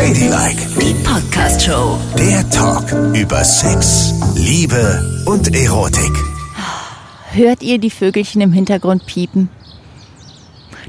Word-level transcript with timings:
Ladylike, 0.00 0.66
Die 0.80 0.94
Podcast 1.04 1.60
Show. 1.60 1.98
der 2.18 2.48
Talk 2.48 2.90
über 3.14 3.44
Sex, 3.44 4.14
Liebe 4.34 5.22
und 5.26 5.54
Erotik. 5.54 6.10
Hört 7.32 7.62
ihr 7.62 7.76
die 7.76 7.90
Vögelchen 7.90 8.40
im 8.40 8.50
Hintergrund 8.50 9.04
piepen? 9.04 9.50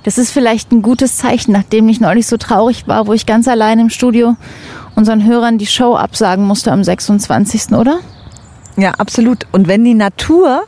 Das 0.04 0.18
ist 0.18 0.32
vielleicht 0.32 0.72
ein 0.72 0.82
gutes 0.82 1.18
Zeichen, 1.18 1.52
nachdem 1.52 1.90
ich 1.90 2.00
neulich 2.00 2.26
so 2.26 2.38
traurig 2.38 2.88
war, 2.88 3.06
wo 3.06 3.12
ich 3.12 3.26
ganz 3.26 3.50
allein 3.50 3.80
im 3.80 3.90
Studio 3.90 4.38
unseren 4.96 5.26
Hörern 5.26 5.58
die 5.58 5.68
Show 5.68 5.98
absagen 5.98 6.46
musste 6.46 6.72
am 6.72 6.82
26., 6.82 7.74
oder? 7.74 8.00
Ja, 8.78 8.92
absolut. 8.92 9.46
Und 9.52 9.68
wenn 9.68 9.84
die 9.84 9.94
Natur 9.94 10.64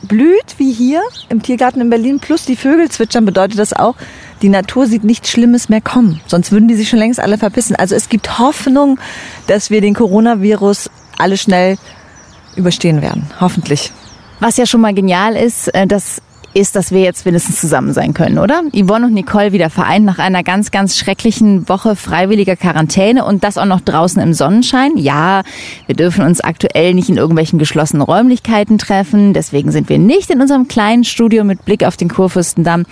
blüht, 0.00 0.54
wie 0.56 0.72
hier 0.72 1.02
im 1.28 1.42
Tiergarten 1.42 1.82
in 1.82 1.90
Berlin, 1.90 2.18
plus 2.18 2.46
die 2.46 2.56
Vögel 2.56 2.90
zwitschern, 2.90 3.26
bedeutet 3.26 3.58
das 3.58 3.74
auch, 3.74 3.94
die 4.42 4.48
Natur 4.48 4.86
sieht 4.86 5.04
nichts 5.04 5.30
Schlimmes 5.30 5.68
mehr 5.68 5.80
kommen. 5.80 6.20
Sonst 6.26 6.52
würden 6.52 6.68
die 6.68 6.74
sich 6.74 6.88
schon 6.88 6.98
längst 6.98 7.20
alle 7.20 7.38
verpissen. 7.38 7.76
Also 7.76 7.94
es 7.94 8.08
gibt 8.08 8.38
Hoffnung, 8.38 8.98
dass 9.46 9.70
wir 9.70 9.80
den 9.80 9.94
Coronavirus 9.94 10.90
alle 11.18 11.36
schnell 11.36 11.78
überstehen 12.56 13.00
werden. 13.00 13.30
Hoffentlich. 13.40 13.92
Was 14.40 14.56
ja 14.56 14.66
schon 14.66 14.80
mal 14.80 14.92
genial 14.92 15.36
ist, 15.36 15.72
äh, 15.74 15.86
das 15.86 16.20
ist, 16.54 16.76
dass 16.76 16.92
wir 16.92 17.00
jetzt 17.00 17.24
wenigstens 17.24 17.60
zusammen 17.60 17.92
sein 17.92 18.14
können, 18.14 18.38
oder? 18.38 18.62
Yvonne 18.72 19.06
und 19.06 19.14
Nicole 19.14 19.52
wieder 19.52 19.70
vereint 19.70 20.04
nach 20.04 20.18
einer 20.18 20.42
ganz, 20.42 20.70
ganz 20.70 20.96
schrecklichen 20.96 21.68
Woche 21.68 21.96
freiwilliger 21.96 22.56
Quarantäne 22.56 23.24
und 23.24 23.44
das 23.44 23.58
auch 23.58 23.64
noch 23.64 23.80
draußen 23.80 24.20
im 24.22 24.32
Sonnenschein. 24.32 24.96
Ja, 24.96 25.42
wir 25.86 25.96
dürfen 25.96 26.24
uns 26.24 26.40
aktuell 26.40 26.94
nicht 26.94 27.08
in 27.08 27.16
irgendwelchen 27.16 27.58
geschlossenen 27.58 28.02
Räumlichkeiten 28.02 28.78
treffen. 28.78 29.32
Deswegen 29.32 29.72
sind 29.72 29.88
wir 29.88 29.98
nicht 29.98 30.30
in 30.30 30.40
unserem 30.40 30.68
kleinen 30.68 31.04
Studio 31.04 31.44
mit 31.44 31.64
Blick 31.64 31.84
auf 31.84 31.96
den 31.96 32.08
Kurfürstendamm, 32.08 32.84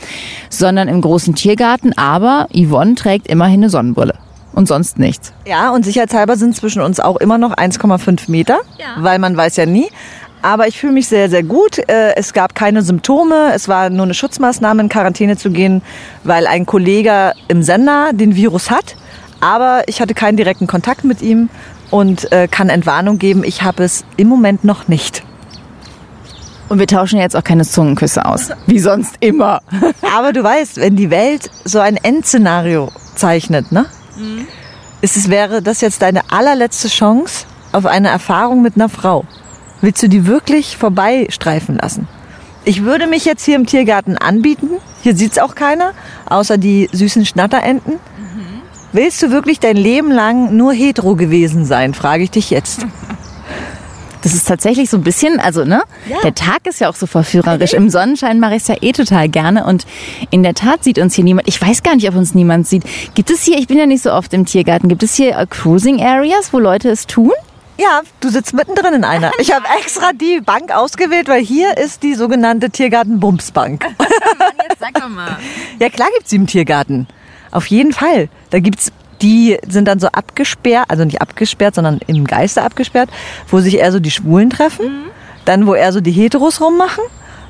sondern 0.49 0.89
im 0.89 1.01
großen 1.01 1.35
Tiergarten. 1.35 1.97
Aber 1.97 2.49
Yvonne 2.55 2.95
trägt 2.95 3.27
immerhin 3.29 3.61
eine 3.61 3.71
Sonnenbrille. 3.71 4.15
Und 4.53 4.67
sonst 4.67 4.99
nichts. 4.99 5.33
Ja, 5.47 5.71
und 5.71 5.85
sicherheitshalber 5.85 6.37
sind 6.37 6.57
zwischen 6.57 6.83
uns 6.83 6.99
auch 6.99 7.17
immer 7.19 7.39
noch 7.39 7.55
1,5 7.57 8.29
Meter, 8.29 8.59
weil 8.99 9.21
man 9.21 9.37
weiß 9.37 9.57
ja 9.57 9.65
nie. 9.65 9.87
Aber 10.43 10.67
ich 10.67 10.79
fühle 10.79 10.93
mich 10.95 11.09
sehr, 11.09 11.29
sehr 11.29 11.43
gut. 11.43 11.79
Äh, 11.79 12.15
Es 12.17 12.33
gab 12.33 12.55
keine 12.55 12.83
Symptome. 12.83 13.53
Es 13.55 13.69
war 13.69 13.91
nur 13.91 14.05
eine 14.05 14.15
Schutzmaßnahme, 14.15 14.83
in 14.83 14.89
Quarantäne 14.89 15.37
zu 15.37 15.51
gehen, 15.51 15.83
weil 16.25 16.47
ein 16.47 16.67
Kollege 16.67 17.33
im 17.49 17.63
Sender 17.63 18.11
den 18.13 18.35
Virus 18.37 18.71
hat. 18.71 18.97
Aber 19.41 19.83
ich 19.87 20.01
hatte 20.01 20.15
keinen 20.15 20.37
direkten 20.37 20.67
Kontakt 20.67 21.05
mit 21.05 21.23
ihm 21.23 21.49
und 21.91 22.31
äh, 22.33 22.49
kann 22.49 22.69
Entwarnung 22.69 23.19
geben. 23.19 23.43
Ich 23.45 23.63
habe 23.63 23.85
es 23.85 24.05
im 24.17 24.29
Moment 24.29 24.65
noch 24.65 24.89
nicht. 24.89 25.23
Und 26.69 26.79
wir 26.79 26.87
tauschen 26.87 27.19
jetzt 27.19 27.37
auch 27.37 27.43
keine 27.43 27.65
Zungenküsse 27.65 28.25
aus. 28.25 28.51
Wie 28.67 28.79
sonst 28.79 29.17
immer. 29.21 29.61
Aber 30.17 30.33
du 30.33 30.43
weißt, 30.43 30.77
wenn 30.77 30.95
die 30.95 31.11
Welt 31.11 31.51
so 31.65 31.81
ein 31.81 31.97
Endszenario 31.97 32.91
zeichnet, 33.17 33.73
ne? 33.73 33.87
Ist 35.01 35.17
es, 35.17 35.31
wäre 35.31 35.63
das 35.63 35.81
jetzt 35.81 36.01
deine 36.03 36.21
allerletzte 36.31 36.89
Chance 36.89 37.47
auf 37.73 37.87
eine 37.87 38.09
Erfahrung 38.09 38.63
mit 38.63 38.77
einer 38.77 38.89
Frau? 38.89 39.25
Willst 39.81 40.03
du 40.03 40.09
die 40.09 40.27
wirklich 40.27 40.77
vorbeistreifen 40.77 41.79
lassen? 41.79 42.07
Ich 42.65 42.85
würde 42.85 43.07
mich 43.07 43.25
jetzt 43.25 43.45
hier 43.45 43.57
im 43.57 43.67
Tiergarten 43.67 44.19
anbieten. 44.19 44.69
Hier 45.03 45.17
sieht's 45.17 45.39
auch 45.39 45.55
keiner, 45.55 45.93
außer 46.27 46.59
die 46.59 46.89
süßen 46.93 47.25
Schnatterenten. 47.25 47.95
Willst 48.93 49.23
du 49.23 49.31
wirklich 49.31 49.61
dein 49.61 49.77
Leben 49.77 50.11
lang 50.11 50.57
nur 50.57 50.73
hetero 50.73 51.15
gewesen 51.15 51.65
sein, 51.65 51.95
frage 51.95 52.25
ich 52.25 52.31
dich 52.31 52.51
jetzt. 52.51 52.87
Das 54.23 54.35
ist 54.35 54.47
tatsächlich 54.47 54.91
so 54.91 54.99
ein 54.99 55.03
bisschen, 55.03 55.41
also 55.41 55.65
ne, 55.65 55.81
der 56.23 56.35
Tag 56.35 56.67
ist 56.67 56.79
ja 56.79 56.91
auch 56.91 56.95
so 56.95 57.07
verführerisch. 57.07 57.73
Im 57.73 57.89
Sonnenschein 57.89 58.39
mache 58.39 58.57
ich 58.57 58.63
es 58.63 58.69
ja 58.69 58.77
eh 58.83 58.93
total 58.93 59.31
gerne 59.31 59.65
und 59.65 59.87
in 60.31 60.43
der 60.43 60.53
Tat 60.53 60.85
sieht 60.85 60.99
uns 60.99 61.15
hier 61.15 61.25
niemand. 61.25 61.49
Ich 61.49 61.61
weiß 61.61 61.83
gar 61.83 61.95
nicht, 61.95 62.07
ob 62.07 62.17
uns 62.17 62.35
niemand 62.35 62.67
sieht. 62.67 62.83
Gibt 63.15 63.31
es 63.31 63.43
hier, 63.45 63.59
ich 63.59 63.67
bin 63.67 63.79
ja 63.79 63.87
nicht 63.87 64.03
so 64.03 64.13
oft 64.13 64.35
im 64.35 64.45
Tiergarten, 64.45 64.91
gibt 64.91 65.03
es 65.03 65.15
hier 65.15 65.35
Cruising 65.49 66.03
Areas, 66.03 66.53
wo 66.53 66.59
Leute 66.59 66.91
es 66.91 67.07
tun? 67.07 67.33
Ja, 67.81 68.03
du 68.21 68.29
sitzt 68.29 68.53
mittendrin 68.53 68.93
in 68.93 69.05
einer. 69.05 69.33
Ich 69.39 69.55
habe 69.55 69.65
extra 69.81 70.13
die 70.13 70.43
Bank 70.43 70.71
ausgewählt, 70.71 71.29
weil 71.29 71.43
hier 71.43 71.79
ist 71.79 72.03
die 72.03 72.15
sogenannte 72.15 72.69
Tiergarten-Bumsbank. 72.69 73.85
Jetzt 74.69 74.81
sag 74.81 74.93
doch 75.01 75.09
mal. 75.09 75.39
Ja, 75.79 75.89
klar 75.89 76.09
gibt's 76.15 76.29
die 76.29 76.37
im 76.37 76.47
Tiergarten. 76.47 77.09
Auf 77.51 77.67
jeden 77.67 77.95
Fall. 77.95 78.29
Da 78.51 78.59
gibt's 78.59 78.93
die 79.23 79.59
sind 79.67 79.89
dann 79.89 79.99
so 79.99 80.09
abgesperrt, 80.09 80.87
also 80.89 81.05
nicht 81.05 81.23
abgesperrt, 81.23 81.75
sondern 81.75 82.01
im 82.07 82.27
Geiste 82.27 82.63
abgesperrt, 82.63 83.11
wo 83.49 83.61
sich 83.61 83.79
eher 83.79 83.93
so 83.93 84.01
die 84.01 84.11
Schwulen 84.11 84.51
treffen, 84.51 85.07
dann 85.45 85.67
wo 85.67 85.75
eher 85.75 85.93
so 85.93 86.01
die 86.01 86.13
Heteros 86.13 86.61
rummachen. 86.61 87.05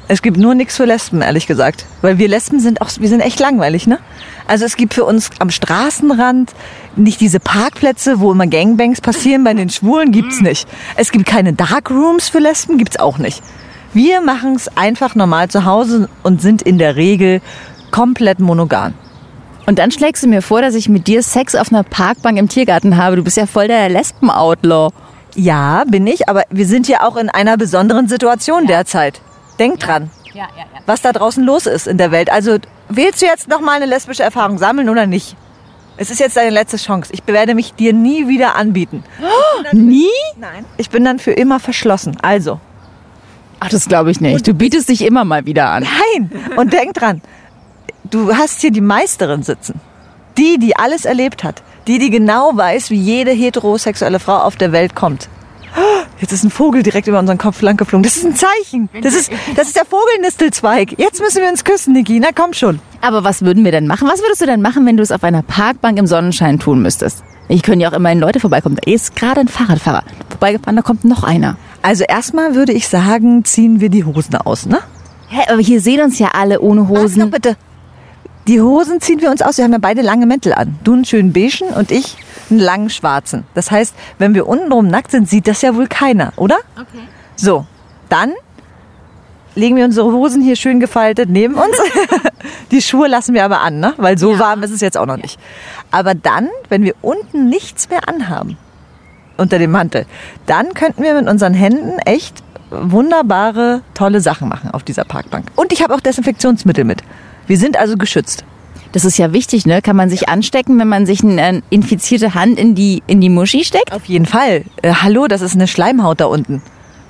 Es 0.08 0.22
gibt 0.22 0.36
nur 0.36 0.56
nichts 0.56 0.76
für 0.76 0.84
Lesben, 0.84 1.22
ehrlich 1.22 1.47
gesagt, 1.47 1.86
weil 2.02 2.18
wir 2.18 2.26
Lesben 2.26 2.58
sind 2.58 2.82
auch, 2.82 2.91
wir 2.98 3.08
sind 3.08 3.20
echt 3.20 3.38
langweilig, 3.38 3.86
ne? 3.86 4.00
Also 4.48 4.64
es 4.64 4.76
gibt 4.76 4.94
für 4.94 5.04
uns 5.04 5.30
am 5.38 5.50
Straßenrand 5.50 6.52
nicht 6.96 7.20
diese 7.20 7.40
Parkplätze, 7.40 8.20
wo 8.20 8.32
immer 8.32 8.46
Gangbangs 8.46 9.00
passieren. 9.00 9.44
Bei 9.44 9.54
den 9.54 9.70
Schwulen 9.70 10.12
gibt's 10.12 10.40
nicht. 10.40 10.68
Es 10.96 11.12
gibt 11.12 11.26
keine 11.26 11.52
Darkrooms 11.52 12.28
für 12.28 12.38
Lesben, 12.38 12.78
gibt's 12.78 12.98
auch 12.98 13.18
nicht. 13.18 13.42
Wir 13.92 14.20
machen's 14.20 14.68
einfach 14.76 15.14
normal 15.14 15.48
zu 15.48 15.64
Hause 15.64 16.08
und 16.22 16.40
sind 16.40 16.62
in 16.62 16.78
der 16.78 16.96
Regel 16.96 17.40
komplett 17.90 18.38
monogam. 18.38 18.94
Und 19.66 19.78
dann 19.78 19.90
schlägst 19.90 20.22
du 20.22 20.28
mir 20.28 20.42
vor, 20.42 20.62
dass 20.62 20.74
ich 20.74 20.88
mit 20.88 21.06
dir 21.06 21.22
Sex 21.22 21.54
auf 21.54 21.72
einer 21.72 21.82
Parkbank 21.82 22.38
im 22.38 22.48
Tiergarten 22.48 22.96
habe. 22.96 23.16
Du 23.16 23.24
bist 23.24 23.36
ja 23.36 23.46
voll 23.46 23.68
der 23.68 23.88
Lesben-Outlaw. 23.88 24.90
Ja, 25.36 25.84
bin 25.86 26.06
ich, 26.06 26.28
aber 26.28 26.42
wir 26.50 26.66
sind 26.66 26.88
ja 26.88 27.06
auch 27.06 27.16
in 27.16 27.28
einer 27.28 27.56
besonderen 27.56 28.08
Situation 28.08 28.66
derzeit. 28.66 29.20
Denk 29.58 29.78
dran, 29.78 30.10
Ja, 30.34 30.44
ja, 30.56 30.64
ja. 30.74 30.80
was 30.86 31.02
da 31.02 31.12
draußen 31.12 31.44
los 31.44 31.66
ist 31.66 31.86
in 31.86 31.98
der 31.98 32.10
Welt. 32.10 32.30
Also 32.32 32.56
willst 32.88 33.22
du 33.22 33.26
jetzt 33.26 33.46
noch 33.48 33.60
mal 33.60 33.72
eine 33.76 33.86
lesbische 33.86 34.22
Erfahrung 34.22 34.58
sammeln 34.58 34.88
oder 34.88 35.06
nicht? 35.06 35.36
Es 36.00 36.10
ist 36.10 36.18
jetzt 36.18 36.34
deine 36.38 36.48
letzte 36.48 36.78
Chance. 36.78 37.12
Ich 37.12 37.20
werde 37.26 37.54
mich 37.54 37.74
dir 37.74 37.92
nie 37.92 38.26
wieder 38.26 38.56
anbieten. 38.56 39.04
Nie? 39.72 40.08
Nein. 40.38 40.64
Ich 40.78 40.88
bin 40.88 41.04
dann 41.04 41.18
für 41.18 41.32
immer 41.32 41.60
verschlossen. 41.60 42.16
Also, 42.22 42.58
Ach, 43.60 43.68
das 43.68 43.86
glaube 43.86 44.10
ich 44.10 44.18
nicht. 44.18 44.48
Du 44.48 44.54
bietest 44.54 44.88
dich 44.88 45.02
immer 45.04 45.26
mal 45.26 45.44
wieder 45.44 45.68
an. 45.68 45.82
nein. 46.16 46.30
Und 46.56 46.72
denk 46.72 46.94
dran, 46.94 47.20
du 48.10 48.34
hast 48.34 48.62
hier 48.62 48.70
die 48.70 48.80
Meisterin 48.80 49.42
sitzen. 49.42 49.78
Die, 50.38 50.58
die 50.58 50.74
alles 50.74 51.04
erlebt 51.04 51.44
hat. 51.44 51.62
Die, 51.86 51.98
die 51.98 52.08
genau 52.08 52.52
weiß, 52.54 52.88
wie 52.88 52.96
jede 52.96 53.32
heterosexuelle 53.32 54.20
Frau 54.20 54.38
auf 54.38 54.56
der 54.56 54.72
Welt 54.72 54.94
kommt. 54.94 55.28
Jetzt 56.20 56.32
ist 56.32 56.44
ein 56.44 56.50
Vogel 56.50 56.82
direkt 56.82 57.08
über 57.08 57.19
unseren 57.19 57.38
Kopf 57.38 57.62
lang 57.62 57.76
geflogen. 57.76 58.03
Das 58.03 58.16
ist 58.16 58.25
ein 58.26 58.36
Zeichen. 58.36 58.88
Das 59.03 59.14
ist, 59.14 59.31
das 59.56 59.69
ist 59.69 59.76
der 59.76 59.86
Vogelnistelzweig. 59.86 60.98
Jetzt 60.98 61.20
müssen 61.20 61.42
wir 61.42 61.48
uns 61.48 61.64
küssen, 61.64 61.94
Niki. 61.94 62.20
Na 62.20 62.28
komm 62.34 62.53
schon. 62.53 62.81
Aber 63.00 63.25
was 63.25 63.42
würden 63.42 63.64
wir 63.64 63.72
denn 63.72 63.86
machen? 63.86 64.06
Was 64.06 64.20
würdest 64.20 64.42
du 64.42 64.47
denn 64.47 64.60
machen, 64.60 64.84
wenn 64.84 64.97
du 64.97 65.03
es 65.03 65.12
auf 65.12 65.25
einer 65.25 65.42
Parkbank 65.42 65.98
im 65.98 66.06
Sonnenschein 66.06 66.59
tun 66.59 66.82
müsstest? 66.82 67.25
Ich 67.48 67.62
können 67.62 67.80
ja 67.80 67.88
auch 67.91 67.94
immerhin 67.94 68.20
Leute 68.20 68.38
vorbeikommen. 68.38 68.76
Da 68.76 68.92
ist 68.92 69.16
gerade 69.16 69.41
ein 69.41 69.48
Fahrradfahrer 69.48 70.04
vorbeigefahren, 70.28 70.76
da 70.76 70.82
kommt 70.82 71.04
noch 71.04 71.25
einer. 71.25 71.56
Also 71.82 72.04
erstmal 72.04 72.54
würde 72.54 72.72
ich 72.72 72.86
sagen, 72.86 73.44
ziehen 73.44 73.80
wir 73.80 73.88
die 73.88 74.04
Hosen 74.04 74.36
aus, 74.36 74.66
ne? 74.66 74.78
Hä, 75.28 75.41
aber 75.50 75.60
hier 75.60 75.80
sehen 75.80 76.00
uns 76.03 76.19
ja 76.19 76.28
alle 76.32 76.60
ohne 76.60 76.88
Hosen. 76.88 77.25
noch 77.25 77.30
bitte. 77.30 77.56
Die 78.47 78.60
Hosen 78.60 79.00
ziehen 79.00 79.20
wir 79.20 79.30
uns 79.30 79.42
aus. 79.42 79.59
Wir 79.59 79.64
haben 79.64 79.72
ja 79.72 79.78
beide 79.78 80.03
lange 80.03 80.26
Mäntel 80.26 80.53
an. 80.54 80.78
Du 80.84 80.92
einen 80.92 81.04
schönen 81.04 81.32
beigen 81.32 81.69
und 81.76 81.91
ich 81.91 82.16
einen 82.50 82.60
langen 82.60 82.90
schwarzen. 82.90 83.44
Das 83.54 83.70
heißt, 83.70 83.94
wenn 84.18 84.34
wir 84.34 84.46
untenrum 84.46 84.88
nackt 84.88 85.10
sind, 85.10 85.28
sieht 85.28 85.46
das 85.46 85.62
ja 85.62 85.74
wohl 85.74 85.86
keiner, 85.86 86.32
oder? 86.36 86.58
Okay. 86.76 87.06
So, 87.36 87.66
dann 88.08 88.32
legen 89.54 89.76
wir 89.76 89.84
unsere 89.84 90.12
Hosen 90.12 90.42
hier 90.42 90.56
schön 90.56 90.80
gefaltet 90.80 91.28
neben 91.28 91.54
uns. 91.54 91.76
Die 92.70 92.82
Schuhe 92.82 93.08
lassen 93.08 93.34
wir 93.34 93.44
aber 93.44 93.60
an, 93.60 93.80
ne? 93.80 93.94
Weil 93.96 94.16
so 94.16 94.38
warm 94.38 94.62
ist 94.62 94.70
es 94.70 94.80
jetzt 94.80 94.96
auch 94.96 95.06
noch 95.06 95.16
nicht. 95.16 95.38
Aber 95.90 96.14
dann, 96.14 96.48
wenn 96.68 96.82
wir 96.82 96.94
unten 97.02 97.48
nichts 97.48 97.88
mehr 97.88 98.08
anhaben, 98.08 98.56
unter 99.36 99.58
dem 99.58 99.70
Mantel, 99.70 100.06
dann 100.46 100.74
könnten 100.74 101.02
wir 101.02 101.14
mit 101.14 101.28
unseren 101.28 101.54
Händen 101.54 101.98
echt 102.00 102.42
wunderbare, 102.70 103.82
tolle 103.94 104.20
Sachen 104.20 104.48
machen 104.48 104.70
auf 104.70 104.84
dieser 104.84 105.04
Parkbank. 105.04 105.46
Und 105.56 105.72
ich 105.72 105.82
habe 105.82 105.94
auch 105.94 106.00
Desinfektionsmittel 106.00 106.84
mit. 106.84 107.02
Wir 107.46 107.58
sind 107.58 107.76
also 107.76 107.96
geschützt. 107.96 108.44
Das 108.92 109.04
ist 109.04 109.18
ja 109.18 109.32
wichtig, 109.32 109.66
ne? 109.66 109.82
Kann 109.82 109.94
man 109.94 110.10
sich 110.10 110.28
anstecken, 110.28 110.78
wenn 110.78 110.88
man 110.88 111.06
sich 111.06 111.22
eine 111.22 111.62
infizierte 111.70 112.34
Hand 112.34 112.59
in 112.59 112.74
die, 112.74 113.03
in 113.06 113.20
die 113.20 113.28
Muschi 113.28 113.65
steckt? 113.65 113.92
Auf 113.92 114.06
jeden 114.06 114.26
Fall. 114.26 114.65
Äh, 114.82 114.92
hallo, 114.94 115.28
das 115.28 115.42
ist 115.42 115.54
eine 115.54 115.68
Schleimhaut 115.68 116.20
da 116.20 116.26
unten. 116.26 116.60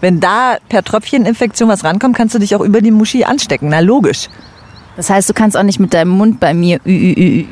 Wenn 0.02 0.20
da 0.20 0.58
per 0.68 0.82
Tröpfcheninfektion 0.82 1.68
was 1.68 1.84
rankommt, 1.84 2.16
kannst 2.16 2.34
du 2.34 2.38
dich 2.38 2.54
auch 2.54 2.60
über 2.60 2.82
die 2.82 2.90
Muschi 2.90 3.24
anstecken. 3.24 3.68
Na 3.70 3.80
logisch. 3.80 4.28
Das 4.96 5.08
heißt, 5.08 5.28
du 5.28 5.34
kannst 5.34 5.56
auch 5.56 5.62
nicht 5.62 5.80
mit 5.80 5.94
deinem 5.94 6.10
Mund 6.10 6.40
bei 6.40 6.52
mir 6.52 6.80
ü, 6.84 6.90
ü, 6.90 7.14
ü. 7.16 7.44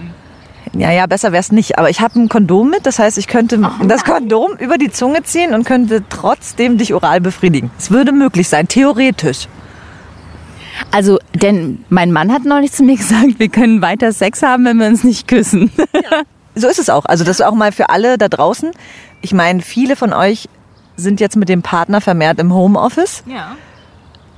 Ja, 0.74 0.90
ja, 0.90 1.06
besser 1.06 1.32
wär's 1.32 1.50
nicht. 1.50 1.78
Aber 1.78 1.88
ich 1.88 2.00
habe 2.00 2.20
ein 2.20 2.28
Kondom 2.28 2.68
mit. 2.68 2.84
Das 2.84 2.98
heißt, 2.98 3.16
ich 3.16 3.26
könnte 3.26 3.58
das 3.86 4.04
Kondom 4.04 4.52
über 4.58 4.76
die 4.76 4.90
Zunge 4.90 5.22
ziehen 5.22 5.54
und 5.54 5.64
könnte 5.64 6.04
trotzdem 6.10 6.76
dich 6.76 6.92
oral 6.92 7.22
befriedigen. 7.22 7.70
Es 7.78 7.90
würde 7.90 8.12
möglich 8.12 8.48
sein, 8.48 8.68
theoretisch. 8.68 9.48
Also, 10.90 11.18
denn 11.34 11.84
mein 11.88 12.12
Mann 12.12 12.32
hat 12.32 12.44
neulich 12.44 12.72
zu 12.72 12.82
mir 12.82 12.96
gesagt, 12.96 13.38
wir 13.38 13.48
können 13.48 13.82
weiter 13.82 14.12
Sex 14.12 14.42
haben, 14.42 14.64
wenn 14.64 14.78
wir 14.78 14.86
uns 14.86 15.04
nicht 15.04 15.28
küssen. 15.28 15.70
So 16.58 16.66
ist 16.66 16.80
es 16.80 16.90
auch. 16.90 17.04
Also 17.04 17.22
das 17.22 17.38
ist 17.38 17.46
auch 17.46 17.54
mal 17.54 17.70
für 17.70 17.88
alle 17.88 18.18
da 18.18 18.28
draußen. 18.28 18.72
Ich 19.20 19.32
meine, 19.32 19.62
viele 19.62 19.94
von 19.94 20.12
euch 20.12 20.48
sind 20.96 21.20
jetzt 21.20 21.36
mit 21.36 21.48
dem 21.48 21.62
Partner 21.62 22.00
vermehrt 22.00 22.40
im 22.40 22.52
Homeoffice. 22.52 23.22
Ja. 23.26 23.56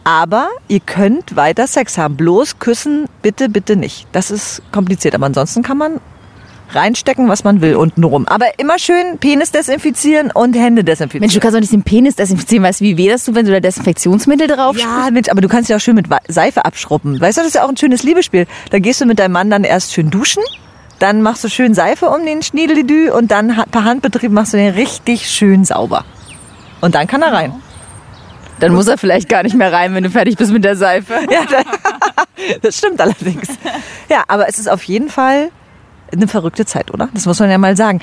Aber 0.04 0.48
ihr 0.68 0.80
könnt 0.80 1.34
weiter 1.36 1.66
Sex 1.66 1.96
haben. 1.96 2.16
Bloß 2.16 2.58
küssen 2.58 3.06
bitte, 3.22 3.48
bitte 3.48 3.74
nicht. 3.76 4.06
Das 4.12 4.30
ist 4.30 4.62
kompliziert. 4.70 5.14
Aber 5.14 5.26
ansonsten 5.26 5.62
kann 5.62 5.78
man 5.78 6.00
reinstecken, 6.74 7.28
was 7.28 7.44
man 7.44 7.60
will, 7.60 7.76
unten 7.76 8.04
rum. 8.04 8.26
Aber 8.26 8.46
immer 8.58 8.78
schön 8.78 9.18
Penis 9.18 9.50
desinfizieren 9.52 10.30
und 10.30 10.54
Hände 10.54 10.84
desinfizieren. 10.84 11.20
Mensch, 11.22 11.34
du 11.34 11.40
kannst 11.40 11.54
doch 11.56 11.60
nicht 11.60 11.72
den 11.72 11.82
Penis 11.82 12.16
desinfizieren. 12.16 12.64
Weißt 12.64 12.80
du, 12.80 12.84
wie 12.84 12.96
weh 12.96 13.08
das 13.08 13.24
tut, 13.24 13.34
wenn 13.34 13.46
du 13.46 13.52
da 13.52 13.60
Desinfektionsmittel 13.60 14.46
drauf 14.46 14.76
ja, 14.78 15.08
Mensch, 15.10 15.28
aber 15.28 15.40
du 15.40 15.48
kannst 15.48 15.68
ja 15.70 15.76
auch 15.76 15.80
schön 15.80 15.94
mit 15.94 16.06
Seife 16.28 16.64
abschrubben. 16.64 17.20
Weißt 17.20 17.38
du, 17.38 17.42
das 17.42 17.48
ist 17.48 17.54
ja 17.54 17.64
auch 17.64 17.68
ein 17.68 17.76
schönes 17.76 18.02
Liebesspiel. 18.02 18.46
Da 18.70 18.78
gehst 18.78 19.00
du 19.00 19.06
mit 19.06 19.18
deinem 19.18 19.32
Mann 19.32 19.50
dann 19.50 19.64
erst 19.64 19.92
schön 19.92 20.10
duschen, 20.10 20.42
dann 20.98 21.22
machst 21.22 21.42
du 21.44 21.48
schön 21.48 21.74
Seife 21.74 22.06
um 22.10 22.24
den 22.26 22.42
Schniedelidü 22.42 23.10
und 23.10 23.30
dann 23.30 23.56
per 23.70 23.84
Handbetrieb 23.84 24.30
machst 24.32 24.52
du 24.52 24.56
den 24.58 24.74
richtig 24.74 25.28
schön 25.30 25.64
sauber. 25.64 26.04
Und 26.80 26.94
dann 26.94 27.06
kann 27.06 27.22
er 27.22 27.32
rein. 27.32 27.54
Dann 28.60 28.74
muss 28.74 28.88
er 28.88 28.98
vielleicht 28.98 29.28
gar 29.28 29.42
nicht 29.42 29.56
mehr 29.56 29.72
rein, 29.72 29.94
wenn 29.94 30.04
du 30.04 30.10
fertig 30.10 30.36
bist 30.36 30.52
mit 30.52 30.64
der 30.64 30.76
Seife. 30.76 31.14
Ja, 31.30 31.40
da- 31.50 31.62
das 32.62 32.76
stimmt 32.76 33.00
allerdings. 33.00 33.48
Ja, 34.10 34.24
aber 34.28 34.48
es 34.48 34.58
ist 34.58 34.68
auf 34.68 34.82
jeden 34.84 35.08
Fall 35.08 35.50
eine 36.12 36.28
verrückte 36.28 36.66
Zeit, 36.66 36.92
oder? 36.92 37.08
Das 37.14 37.26
muss 37.26 37.38
man 37.38 37.50
ja 37.50 37.58
mal 37.58 37.76
sagen. 37.76 38.00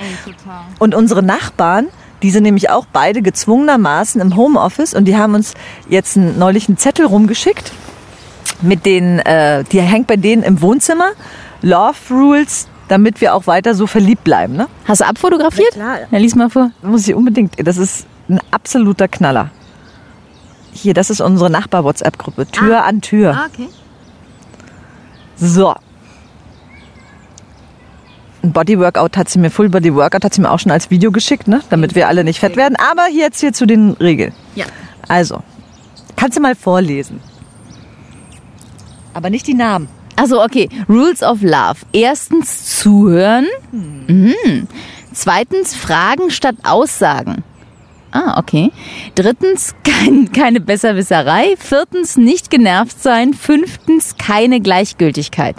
Und 0.80 0.95
unsere 0.95 1.24
Nachbarn, 1.24 1.88
die 2.24 2.31
sind 2.31 2.44
nämlich 2.44 2.69
auch 2.69 2.86
beide 2.92 3.21
gezwungenermaßen 3.21 4.19
im 4.21 4.36
Homeoffice 4.36 4.94
und 4.94 5.06
die 5.06 5.18
haben 5.18 5.36
uns 5.36 5.54
jetzt 5.89 6.18
einen, 6.18 6.39
neulich 6.39 6.68
einen 6.68 6.77
Zettel 6.77 7.06
rumgeschickt 7.06 7.71
mit 8.62 8.86
den, 8.86 9.19
äh, 9.19 9.63
die 9.65 9.81
hängt 9.81 10.07
bei 10.07 10.15
denen 10.15 10.44
im 10.44 10.62
Wohnzimmer. 10.62 11.12
Love 11.62 11.95
Rules, 12.09 12.68
damit 12.88 13.21
wir 13.21 13.36
auch 13.36 13.48
weiter 13.48 13.75
so 13.75 13.88
verliebt 13.88 14.24
bleiben. 14.24 14.56
Ne? 14.56 14.68
Hast 14.86 15.01
du 15.01 15.06
abfotografiert? 15.06 15.75
Na 15.77 15.95
klar. 15.95 16.07
Ja, 16.12 16.18
lies 16.18 16.36
mal 16.36 16.50
vor. 16.50 16.71
Muss 16.81 17.07
ich 17.07 17.13
unbedingt. 17.13 17.56
Das 17.68 17.77
ist 17.77 18.06
ein 18.30 18.39
absoluter 18.51 19.07
Knaller. 19.07 19.51
Hier, 20.71 20.94
das 20.94 21.10
ist 21.10 21.21
unsere 21.21 21.50
Nachbar-WhatsApp-Gruppe. 21.50 22.48
Tür 22.48 22.83
an 22.83 23.01
Tür. 23.01 23.48
okay. 23.51 23.69
So. 25.36 25.75
Ein 28.44 28.54
Bodyworkout 28.54 29.18
hat 29.18 29.30
sie 29.30 29.39
mir, 29.39 29.50
Full 29.50 29.69
Body 29.69 29.94
Workout 29.94 30.24
hat 30.24 30.34
sie 30.34 30.42
mir 30.42 30.51
auch 30.51 30.60
schon 30.60 30.72
als 30.72 30.89
Video 30.89 31.12
geschickt, 31.12 31.48
ne? 31.48 31.62
damit 31.69 31.95
wir 31.95 32.07
alle 32.07 32.24
nicht 32.24 32.39
fett 32.39 32.56
werden. 32.56 32.75
Aber 32.92 33.06
hier 33.06 33.24
jetzt 33.24 33.39
hier 33.39 33.54
zu 33.54 33.66
den 33.66 33.92
Regeln. 33.94 34.34
Ja. 34.56 34.66
Also, 35.07 35.42
kannst 36.16 36.38
du 36.38 36.42
mal 36.42 36.56
vorlesen. 36.56 37.19
Aber 39.13 39.30
nicht 39.30 39.48
die 39.48 39.56
Namen. 39.56 39.88
Also 40.16 40.44
okay, 40.44 40.69
Rules 40.89 41.24
of 41.24 41.42
Love. 41.42 41.78
Erstens 41.94 42.80
zuhören. 42.80 43.45
Mhm. 43.72 44.68
Zweitens 45.13 45.75
Fragen 45.75 46.30
statt 46.30 46.56
Aussagen. 46.63 47.44
Ah, 48.12 48.39
okay. 48.39 48.72
Drittens 49.16 49.75
kein, 49.84 50.31
keine 50.31 50.60
Besserwisserei. 50.60 51.56
Viertens 51.57 52.18
nicht 52.18 52.50
genervt 52.50 53.01
sein. 53.01 53.34
Fünftens 53.34 54.16
keine 54.18 54.60
Gleichgültigkeit. 54.60 55.57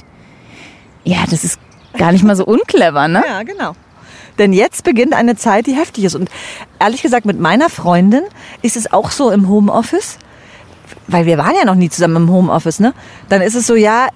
Ja, 1.05 1.25
das 1.31 1.45
ist 1.45 1.61
gar 1.99 2.12
nicht 2.12 2.25
mal 2.25 2.37
so 2.37 2.45
unclever, 2.45 3.09
ne? 3.09 3.23
Ja, 3.27 3.43
genau. 3.43 3.75
Denn 4.39 4.53
jetzt 4.53 4.85
beginnt 4.85 5.15
eine 5.15 5.37
Zeit, 5.37 5.67
die 5.67 5.75
heftig 5.75 6.05
ist. 6.05 6.15
Und 6.15 6.31
ehrlich 6.79 7.03
gesagt, 7.03 7.27
mit 7.27 7.39
meiner 7.39 7.69
Freundin 7.69 8.23
ist 8.62 8.77
es 8.77 8.93
auch 8.93 9.11
so 9.11 9.31
im 9.31 9.49
Homeoffice, 9.49 10.19
weil 11.09 11.27
wir 11.27 11.39
waren 11.39 11.55
ja 11.59 11.65
noch 11.65 11.75
nie 11.75 11.91
zusammen 11.91 12.17
im 12.17 12.31
Homeoffice, 12.31 12.81
ne? 12.81 12.95
Dann 13.29 13.43
ist 13.43 13.55
es 13.55 13.67
so, 13.67 13.75
ja, 13.75 14.09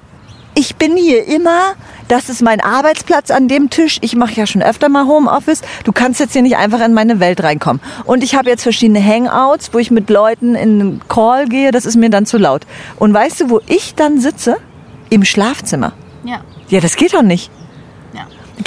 ich 0.54 0.76
bin 0.76 0.96
hier 0.96 1.26
immer, 1.26 1.74
das 2.08 2.28
ist 2.28 2.42
mein 2.42 2.60
Arbeitsplatz 2.60 3.30
an 3.30 3.48
dem 3.48 3.70
Tisch. 3.70 3.98
Ich 4.02 4.14
mache 4.14 4.34
ja 4.34 4.46
schon 4.46 4.62
öfter 4.62 4.88
mal 4.90 5.06
Homeoffice. 5.06 5.62
Du 5.84 5.92
kannst 5.92 6.20
jetzt 6.20 6.34
hier 6.34 6.42
nicht 6.42 6.56
einfach 6.56 6.84
in 6.84 6.92
meine 6.92 7.20
Welt 7.20 7.42
reinkommen. 7.42 7.80
Und 8.04 8.22
ich 8.22 8.34
habe 8.34 8.50
jetzt 8.50 8.62
verschiedene 8.62 9.02
Hangouts, 9.02 9.72
wo 9.72 9.78
ich 9.78 9.90
mit 9.90 10.10
Leuten 10.10 10.54
in 10.54 10.80
einen 10.80 11.00
Call 11.08 11.48
gehe. 11.48 11.70
Das 11.70 11.86
ist 11.86 11.96
mir 11.96 12.10
dann 12.10 12.26
zu 12.26 12.36
laut. 12.36 12.66
Und 12.98 13.14
weißt 13.14 13.40
du, 13.40 13.50
wo 13.50 13.60
ich 13.66 13.94
dann 13.94 14.20
sitze? 14.20 14.58
Im 15.08 15.24
Schlafzimmer. 15.24 15.92
Ja. 16.24 16.42
Ja, 16.68 16.80
das 16.80 16.96
geht 16.96 17.14
doch 17.14 17.22
nicht. 17.22 17.50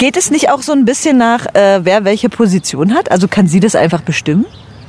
Ja. 0.00 0.06
Geht 0.06 0.16
es 0.16 0.30
nicht 0.30 0.50
auch 0.50 0.62
so 0.62 0.72
ein 0.72 0.84
bisschen 0.84 1.18
nach, 1.18 1.46
äh, 1.54 1.80
wer 1.84 2.04
welche 2.04 2.28
Position 2.28 2.94
hat? 2.94 3.10
Also 3.10 3.28
kann 3.28 3.46
sie 3.48 3.60
das 3.60 3.74
einfach 3.74 4.02
bestimmen? 4.02 4.46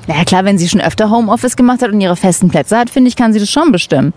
Naja, 0.07 0.23
klar, 0.23 0.45
wenn 0.45 0.57
sie 0.57 0.69
schon 0.69 0.81
öfter 0.81 1.09
Homeoffice 1.09 1.55
gemacht 1.55 1.81
hat 1.81 1.91
und 1.91 1.99
ihre 1.99 2.15
festen 2.15 2.49
Plätze 2.49 2.77
hat, 2.77 2.89
finde 2.89 3.09
ich, 3.09 3.15
kann 3.15 3.33
sie 3.33 3.39
das 3.39 3.49
schon 3.49 3.71
bestimmen. 3.71 4.13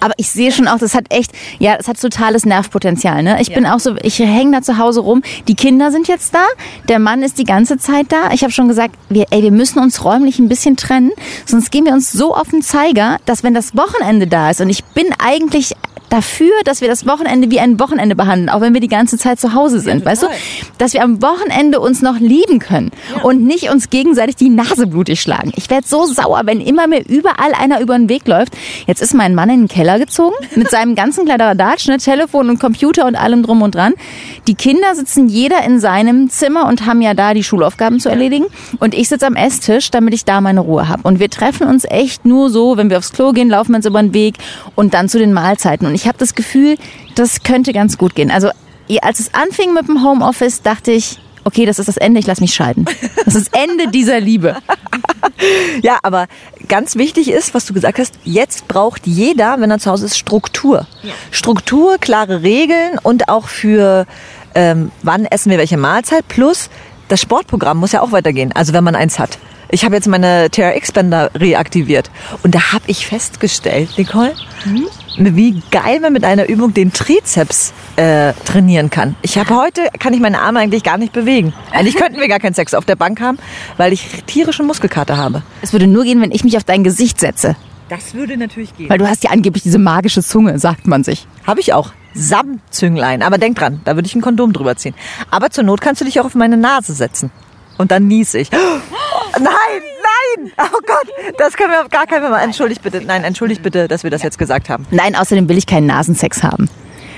Aber 0.00 0.14
ich 0.16 0.30
sehe 0.30 0.52
schon 0.52 0.68
auch, 0.68 0.78
das 0.78 0.94
hat 0.94 1.06
echt, 1.10 1.32
ja, 1.58 1.76
das 1.76 1.88
hat 1.88 2.00
totales 2.00 2.44
Nervpotenzial. 2.44 3.22
Ne? 3.22 3.40
Ich 3.40 3.52
bin 3.52 3.66
auch 3.66 3.78
so, 3.80 3.96
ich 4.02 4.18
hänge 4.18 4.52
da 4.52 4.62
zu 4.62 4.78
Hause 4.78 5.00
rum. 5.00 5.22
Die 5.46 5.54
Kinder 5.54 5.90
sind 5.90 6.08
jetzt 6.08 6.34
da, 6.34 6.44
der 6.88 6.98
Mann 6.98 7.22
ist 7.22 7.38
die 7.38 7.44
ganze 7.44 7.78
Zeit 7.78 8.06
da. 8.10 8.30
Ich 8.32 8.42
habe 8.42 8.52
schon 8.52 8.68
gesagt, 8.68 8.94
wir, 9.08 9.26
ey, 9.30 9.42
wir 9.42 9.52
müssen 9.52 9.78
uns 9.78 10.04
räumlich 10.04 10.38
ein 10.38 10.48
bisschen 10.48 10.76
trennen, 10.76 11.12
sonst 11.46 11.70
gehen 11.70 11.84
wir 11.84 11.92
uns 11.92 12.12
so 12.12 12.34
auf 12.34 12.48
den 12.48 12.62
Zeiger, 12.62 13.18
dass 13.24 13.42
wenn 13.42 13.54
das 13.54 13.76
Wochenende 13.76 14.26
da 14.26 14.50
ist 14.50 14.60
und 14.60 14.68
ich 14.68 14.84
bin 14.84 15.06
eigentlich 15.18 15.74
dafür, 16.08 16.52
dass 16.64 16.80
wir 16.80 16.88
das 16.88 17.06
Wochenende 17.06 17.50
wie 17.50 17.60
ein 17.60 17.78
Wochenende 17.80 18.16
behandeln, 18.16 18.48
auch 18.48 18.60
wenn 18.60 18.74
wir 18.74 18.80
die 18.80 18.88
ganze 18.88 19.18
Zeit 19.18 19.40
zu 19.40 19.54
Hause 19.54 19.80
sind, 19.80 20.04
weißt 20.04 20.22
du? 20.22 20.26
Dass 20.78 20.94
wir 20.94 21.02
am 21.02 21.22
Wochenende 21.22 21.80
uns 21.80 22.02
noch 22.02 22.18
lieben 22.18 22.58
können 22.58 22.90
und 23.22 23.44
nicht 23.44 23.70
uns 23.70 23.90
gegenseitig 23.90 24.36
die 24.36 24.48
Nase 24.48 24.86
blutig 24.86 25.20
schlagen. 25.20 25.52
Ich 25.56 25.70
werde 25.70 25.86
so 25.86 26.06
sauer, 26.06 26.42
wenn 26.44 26.60
immer 26.60 26.86
mir 26.86 27.04
überall 27.06 27.52
einer 27.58 27.80
über 27.80 27.96
den 27.96 28.08
Weg 28.08 28.26
läuft. 28.26 28.54
Jetzt 28.86 29.02
ist 29.02 29.14
mein 29.14 29.34
Mann 29.34 29.50
in 29.50 29.60
den 29.62 29.68
Keller 29.68 29.98
gezogen 29.98 30.34
mit 30.54 30.70
seinem 30.70 30.94
ganzen 30.94 31.24
Kladderadatsch, 31.24 31.88
ne, 31.88 31.98
Telefon 31.98 32.50
und 32.50 32.58
Computer 32.58 33.06
und 33.06 33.16
allem 33.16 33.42
drum 33.42 33.62
und 33.62 33.74
dran. 33.74 33.94
Die 34.46 34.54
Kinder 34.54 34.94
sitzen 34.94 35.28
jeder 35.28 35.64
in 35.64 35.80
seinem 35.80 36.30
Zimmer 36.30 36.66
und 36.66 36.86
haben 36.86 37.02
ja 37.02 37.14
da 37.14 37.34
die 37.34 37.44
Schulaufgaben 37.44 38.00
zu 38.00 38.08
erledigen. 38.08 38.46
Und 38.78 38.94
ich 38.94 39.08
sitze 39.08 39.26
am 39.26 39.36
Esstisch, 39.36 39.90
damit 39.90 40.14
ich 40.14 40.24
da 40.24 40.40
meine 40.40 40.60
Ruhe 40.60 40.88
habe. 40.88 41.02
Und 41.02 41.20
wir 41.20 41.30
treffen 41.30 41.66
uns 41.66 41.84
echt 41.84 42.24
nur 42.24 42.50
so, 42.50 42.76
wenn 42.76 42.90
wir 42.90 42.98
aufs 42.98 43.12
Klo 43.12 43.32
gehen, 43.32 43.48
laufen 43.48 43.72
wir 43.72 43.76
uns 43.76 43.86
über 43.86 44.00
den 44.00 44.14
Weg 44.14 44.36
und 44.74 44.94
dann 44.94 45.08
zu 45.08 45.18
den 45.18 45.32
Mahlzeiten. 45.32 45.86
Und 45.86 45.97
ich 45.98 46.06
habe 46.06 46.16
das 46.16 46.34
Gefühl, 46.34 46.76
das 47.16 47.42
könnte 47.42 47.72
ganz 47.72 47.98
gut 47.98 48.14
gehen. 48.14 48.30
Also 48.30 48.50
als 49.02 49.18
es 49.18 49.34
anfing 49.34 49.74
mit 49.74 49.88
dem 49.88 50.04
Homeoffice, 50.04 50.62
dachte 50.62 50.92
ich, 50.92 51.18
okay, 51.42 51.66
das 51.66 51.78
ist 51.78 51.88
das 51.88 51.96
Ende, 51.96 52.20
ich 52.20 52.26
lasse 52.26 52.40
mich 52.40 52.54
scheiden. 52.54 52.84
Das 53.24 53.34
ist 53.34 53.52
das 53.52 53.62
Ende 53.62 53.88
dieser 53.88 54.20
Liebe. 54.20 54.56
Ja, 55.82 55.98
aber 56.02 56.26
ganz 56.68 56.96
wichtig 56.96 57.30
ist, 57.30 57.54
was 57.54 57.64
du 57.64 57.72
gesagt 57.72 57.98
hast, 57.98 58.14
jetzt 58.24 58.66
braucht 58.66 59.06
jeder, 59.06 59.60
wenn 59.60 59.70
er 59.70 59.78
zu 59.78 59.90
Hause 59.90 60.06
ist, 60.06 60.18
Struktur. 60.18 60.86
Struktur, 61.30 61.98
klare 61.98 62.42
Regeln 62.42 62.98
und 63.02 63.28
auch 63.28 63.46
für 63.46 64.06
ähm, 64.54 64.90
wann 65.02 65.26
essen 65.26 65.50
wir 65.50 65.58
welche 65.58 65.76
Mahlzeit. 65.76 66.26
Plus 66.26 66.70
das 67.08 67.20
Sportprogramm 67.20 67.78
muss 67.78 67.92
ja 67.92 68.00
auch 68.00 68.10
weitergehen, 68.10 68.52
also 68.52 68.72
wenn 68.72 68.82
man 68.84 68.96
eins 68.96 69.18
hat. 69.18 69.38
Ich 69.70 69.84
habe 69.84 69.94
jetzt 69.94 70.08
meine 70.08 70.50
TRX-Bänder 70.50 71.30
reaktiviert 71.34 72.10
und 72.42 72.54
da 72.54 72.72
habe 72.72 72.84
ich 72.86 73.06
festgestellt, 73.06 73.90
Nicole, 73.96 74.34
wie 75.16 75.62
geil 75.70 76.00
man 76.00 76.12
mit 76.12 76.24
einer 76.24 76.48
Übung 76.48 76.74
den 76.74 76.92
Trizeps 76.92 77.72
äh, 77.96 78.32
trainieren 78.44 78.90
kann. 78.90 79.16
Ich 79.22 79.38
habe 79.38 79.54
heute, 79.56 79.88
kann 79.98 80.12
ich 80.12 80.20
meine 80.20 80.40
Arme 80.40 80.60
eigentlich 80.60 80.82
gar 80.82 80.98
nicht 80.98 81.12
bewegen. 81.12 81.52
Eigentlich 81.72 81.96
könnten 81.96 82.20
wir 82.20 82.28
gar 82.28 82.38
keinen 82.38 82.54
Sex 82.54 82.74
auf 82.74 82.84
der 82.84 82.96
Bank 82.96 83.20
haben, 83.20 83.38
weil 83.76 83.92
ich 83.92 84.24
tierische 84.26 84.62
Muskelkater 84.62 85.16
habe. 85.16 85.42
Es 85.62 85.72
würde 85.72 85.86
nur 85.86 86.04
gehen, 86.04 86.20
wenn 86.20 86.30
ich 86.30 86.44
mich 86.44 86.56
auf 86.56 86.64
dein 86.64 86.84
Gesicht 86.84 87.18
setze. 87.20 87.56
Das 87.88 88.14
würde 88.14 88.36
natürlich 88.36 88.76
gehen. 88.76 88.90
Weil 88.90 88.98
du 88.98 89.08
hast 89.08 89.24
ja 89.24 89.30
angeblich 89.30 89.62
diese 89.62 89.78
magische 89.78 90.22
Zunge, 90.22 90.58
sagt 90.58 90.86
man 90.86 91.04
sich. 91.04 91.26
Habe 91.46 91.60
ich 91.60 91.72
auch. 91.72 91.92
Samtzünglein. 92.14 93.22
Aber 93.22 93.38
denk 93.38 93.56
dran, 93.56 93.80
da 93.84 93.94
würde 93.94 94.06
ich 94.06 94.14
ein 94.14 94.20
Kondom 94.20 94.52
drüber 94.52 94.76
ziehen. 94.76 94.94
Aber 95.30 95.50
zur 95.50 95.64
Not 95.64 95.80
kannst 95.80 96.00
du 96.00 96.04
dich 96.04 96.20
auch 96.20 96.26
auf 96.26 96.34
meine 96.34 96.56
Nase 96.56 96.92
setzen. 96.92 97.30
Und 97.78 97.90
dann 97.90 98.06
nies 98.06 98.34
ich. 98.34 98.50
Nein, 99.38 99.82
nein! 100.36 100.52
Oh 100.58 100.80
Gott, 100.86 101.36
das 101.38 101.54
können 101.54 101.72
wir 101.72 101.82
auf 101.82 101.88
gar 101.88 102.06
keinen 102.06 102.22
Fall 102.22 102.30
machen. 102.30 102.44
Entschuldigt 102.44 102.82
bitte, 102.82 103.00
nein, 103.02 103.24
entschuldigt 103.24 103.62
bitte, 103.62 103.88
dass 103.88 104.04
wir 104.04 104.10
das 104.10 104.22
jetzt 104.22 104.38
gesagt 104.38 104.68
haben. 104.68 104.86
Nein, 104.90 105.14
außerdem 105.14 105.48
will 105.48 105.58
ich 105.58 105.66
keinen 105.66 105.86
Nasensex 105.86 106.42
haben. 106.42 106.68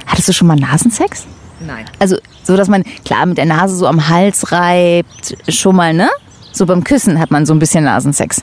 Hattest 0.06 0.28
du 0.28 0.32
schon 0.32 0.48
mal 0.48 0.56
Nasensex? 0.56 1.26
Nein. 1.60 1.84
Also 1.98 2.16
so, 2.42 2.56
dass 2.56 2.68
man 2.68 2.84
klar 3.04 3.26
mit 3.26 3.38
der 3.38 3.44
Nase 3.44 3.76
so 3.76 3.86
am 3.86 4.08
Hals 4.08 4.50
reibt, 4.52 5.36
schon 5.48 5.76
mal, 5.76 5.92
ne? 5.92 6.08
So 6.52 6.66
beim 6.66 6.82
Küssen 6.84 7.20
hat 7.20 7.30
man 7.30 7.46
so 7.46 7.54
ein 7.54 7.58
bisschen 7.58 7.84
Nasensex. 7.84 8.42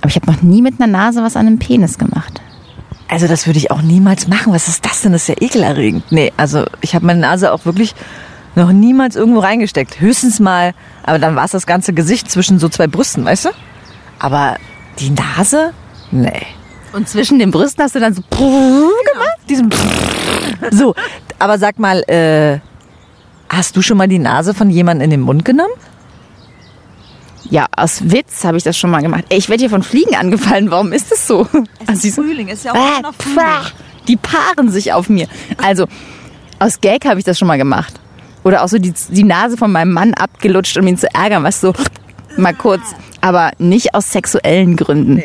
Aber 0.00 0.10
ich 0.10 0.16
habe 0.16 0.30
noch 0.30 0.42
nie 0.42 0.62
mit 0.62 0.80
einer 0.80 0.86
Nase 0.86 1.22
was 1.22 1.34
an 1.34 1.46
einem 1.46 1.58
Penis 1.58 1.98
gemacht. 1.98 2.40
Also 3.08 3.26
das 3.26 3.46
würde 3.46 3.58
ich 3.58 3.70
auch 3.70 3.82
niemals 3.82 4.28
machen. 4.28 4.52
Was 4.52 4.68
ist 4.68 4.84
das 4.84 5.00
denn? 5.02 5.12
Das 5.12 5.22
ist 5.22 5.28
ja 5.28 5.34
ekelerregend. 5.40 6.04
Nee, 6.10 6.32
also 6.36 6.64
ich 6.80 6.94
habe 6.94 7.06
meine 7.06 7.20
Nase 7.20 7.52
auch 7.52 7.64
wirklich 7.64 7.94
noch 8.54 8.72
niemals 8.72 9.16
irgendwo 9.16 9.40
reingesteckt. 9.40 10.00
Höchstens 10.00 10.40
mal, 10.40 10.74
aber 11.02 11.18
dann 11.18 11.36
war 11.36 11.44
es 11.44 11.50
das 11.52 11.66
ganze 11.66 11.92
Gesicht 11.92 12.30
zwischen 12.30 12.58
so 12.58 12.68
zwei 12.68 12.86
Brüsten, 12.86 13.24
weißt 13.24 13.46
du? 13.46 13.48
Aber 14.18 14.56
die 14.98 15.10
Nase? 15.10 15.72
Nee. 16.10 16.42
Und 16.92 17.08
zwischen 17.08 17.38
den 17.40 17.50
Brüsten 17.50 17.82
hast 17.82 17.94
du 17.96 18.00
dann 18.00 18.14
so 18.14 18.22
gemacht? 18.30 19.38
Diesem 19.48 19.68
so, 20.70 20.94
aber 21.38 21.58
sag 21.58 21.78
mal, 21.78 22.02
äh, 22.08 22.60
hast 23.48 23.76
du 23.76 23.82
schon 23.82 23.96
mal 23.98 24.06
die 24.08 24.18
Nase 24.20 24.54
von 24.54 24.70
jemandem 24.70 25.04
in 25.04 25.10
den 25.10 25.20
Mund 25.20 25.44
genommen? 25.44 25.72
Ja, 27.50 27.66
aus 27.76 28.10
Witz 28.10 28.44
habe 28.44 28.56
ich 28.56 28.62
das 28.62 28.78
schon 28.78 28.90
mal 28.90 29.02
gemacht. 29.02 29.24
Ey, 29.28 29.36
ich 29.38 29.48
werde 29.48 29.60
hier 29.60 29.70
von 29.70 29.82
Fliegen 29.82 30.14
angefallen. 30.14 30.70
Warum 30.70 30.92
ist 30.92 31.10
das 31.12 31.26
so? 31.26 31.46
Also 31.86 32.00
sie 32.00 32.10
so- 32.10 32.22
Frühling, 32.22 32.48
ist 32.48 32.64
ja 32.64 32.72
Ah, 32.74 33.12
pfah, 33.18 33.66
die 34.08 34.16
paaren 34.16 34.70
sich 34.70 34.92
auf 34.92 35.08
mir. 35.10 35.28
Also, 35.58 35.86
aus 36.58 36.80
Gag 36.80 37.04
habe 37.04 37.18
ich 37.18 37.24
das 37.24 37.38
schon 37.38 37.48
mal 37.48 37.58
gemacht. 37.58 38.00
Oder 38.44 38.62
auch 38.62 38.68
so 38.68 38.78
die, 38.78 38.92
die 39.08 39.24
Nase 39.24 39.56
von 39.56 39.72
meinem 39.72 39.92
Mann 39.92 40.14
abgelutscht, 40.14 40.76
um 40.76 40.86
ihn 40.86 40.98
zu 40.98 41.12
ärgern, 41.12 41.42
was 41.42 41.60
so 41.60 41.72
mal 42.36 42.54
kurz. 42.54 42.82
Aber 43.20 43.52
nicht 43.58 43.94
aus 43.94 44.12
sexuellen 44.12 44.76
Gründen. 44.76 45.22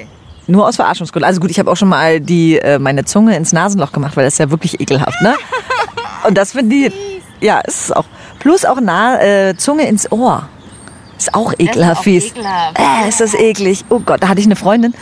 Nur 0.47 0.67
aus 0.67 0.77
Verarschungsgründen. 0.77 1.27
Also 1.27 1.41
gut, 1.41 1.51
ich 1.51 1.59
habe 1.59 1.69
auch 1.69 1.77
schon 1.77 1.89
mal 1.89 2.19
die, 2.19 2.57
äh, 2.57 2.79
meine 2.79 3.05
Zunge 3.05 3.35
ins 3.35 3.53
Nasenloch 3.53 3.91
gemacht, 3.91 4.17
weil 4.17 4.23
das 4.23 4.33
ist 4.33 4.39
ja 4.39 4.49
wirklich 4.49 4.79
ekelhaft, 4.79 5.21
ne? 5.21 5.35
Und 6.27 6.37
das 6.37 6.53
finde 6.53 6.75
ich, 6.75 6.93
ja, 7.39 7.59
ist 7.59 7.85
es 7.85 7.91
auch. 7.91 8.05
Plus 8.39 8.65
auch 8.65 8.79
nah, 8.79 9.21
äh, 9.21 9.55
Zunge 9.57 9.83
ins 9.87 10.11
Ohr. 10.11 10.47
Ist 11.17 11.33
auch 11.33 11.53
ekelhaft 11.57 12.03
fies. 12.03 12.27
ekelhaft. 12.27 12.79
Äh, 12.79 13.09
ist 13.09 13.19
das 13.19 13.33
eklig. 13.33 13.83
Oh 13.89 13.99
Gott, 13.99 14.23
da 14.23 14.29
hatte 14.29 14.39
ich 14.39 14.45
eine 14.45 14.55
Freundin. 14.55 14.93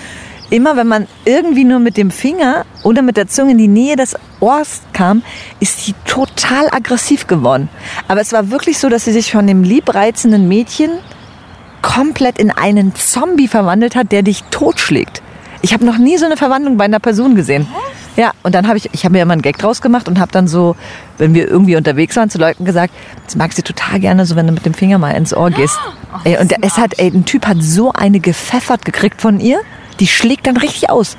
Immer 0.50 0.78
wenn 0.78 0.88
man 0.88 1.08
irgendwie 1.26 1.66
nur 1.66 1.80
mit 1.80 1.98
dem 1.98 2.10
Finger 2.10 2.66
oder 2.84 3.02
mit 3.02 3.18
der 3.18 3.28
Zunge 3.28 3.52
in 3.52 3.58
die 3.58 3.68
Nähe 3.68 3.98
des 3.98 4.16
Ohrs 4.40 4.82
kam, 4.94 5.24
ist 5.60 5.86
sie 5.86 5.94
total 6.06 6.70
aggressiv 6.72 7.28
geworden. 7.28 7.68
Aber 8.08 8.22
es 8.22 8.32
war 8.32 8.50
wirklich 8.50 8.80
so, 8.80 8.88
dass 8.88 9.06
sie 9.06 9.12
sich 9.12 9.32
von 9.32 9.46
dem 9.46 9.64
liebreizenden 9.64 10.48
Mädchen 10.48 10.92
komplett 11.82 12.40
in 12.40 12.52
einen 12.52 12.96
Zombie 12.96 13.48
verwandelt 13.50 13.96
hat, 13.96 14.12
der 14.12 14.22
dich 14.22 14.44
totschlägt. 14.50 15.22
Ich 15.62 15.74
habe 15.74 15.86
noch 15.86 15.98
nie 15.98 16.18
so 16.18 16.26
eine 16.26 16.38
Verwandlung 16.38 16.78
bei 16.78 16.86
einer 16.86 17.00
Person 17.00 17.36
gesehen. 17.36 17.68
Ja, 18.18 18.32
und 18.44 18.56
dann 18.56 18.68
habe 18.68 18.78
ich, 18.78 18.90
ich 18.94 19.06
habe 19.06 19.14
mir 19.14 19.22
immer 19.22 19.34
einen 19.34 19.42
Gag 19.44 19.58
draus 19.60 19.80
gemacht 19.82 20.08
und 20.10 20.20
habe 20.20 20.32
dann 20.32 20.48
so, 20.48 20.76
wenn 21.20 21.34
wir 21.36 21.48
irgendwie 21.48 21.76
unterwegs 21.78 22.16
waren, 22.16 22.30
zu 22.32 22.40
Leuten 22.40 22.66
gesagt, 22.66 22.94
das 23.26 23.36
mag 23.36 23.54
sie 23.54 23.62
total 23.62 24.00
gerne, 24.00 24.26
so 24.26 24.36
wenn 24.36 24.48
du 24.48 24.54
mit 24.54 24.66
dem 24.66 24.74
Finger 24.74 24.98
mal 24.98 25.12
ins 25.12 25.34
Ohr 25.36 25.52
gehst. 25.52 25.78
ey, 26.24 26.38
und 26.40 26.52
es 26.64 26.78
hat, 26.78 26.96
ey, 26.98 27.08
ein 27.10 27.26
Typ 27.26 27.46
hat 27.46 27.58
so 27.62 27.94
eine 27.94 28.20
gepfeffert 28.20 28.84
gekriegt 28.84 29.22
von 29.22 29.40
ihr, 29.40 29.60
die 30.00 30.08
schlägt 30.08 30.48
dann 30.48 30.58
richtig 30.58 30.90
aus. 30.90 31.16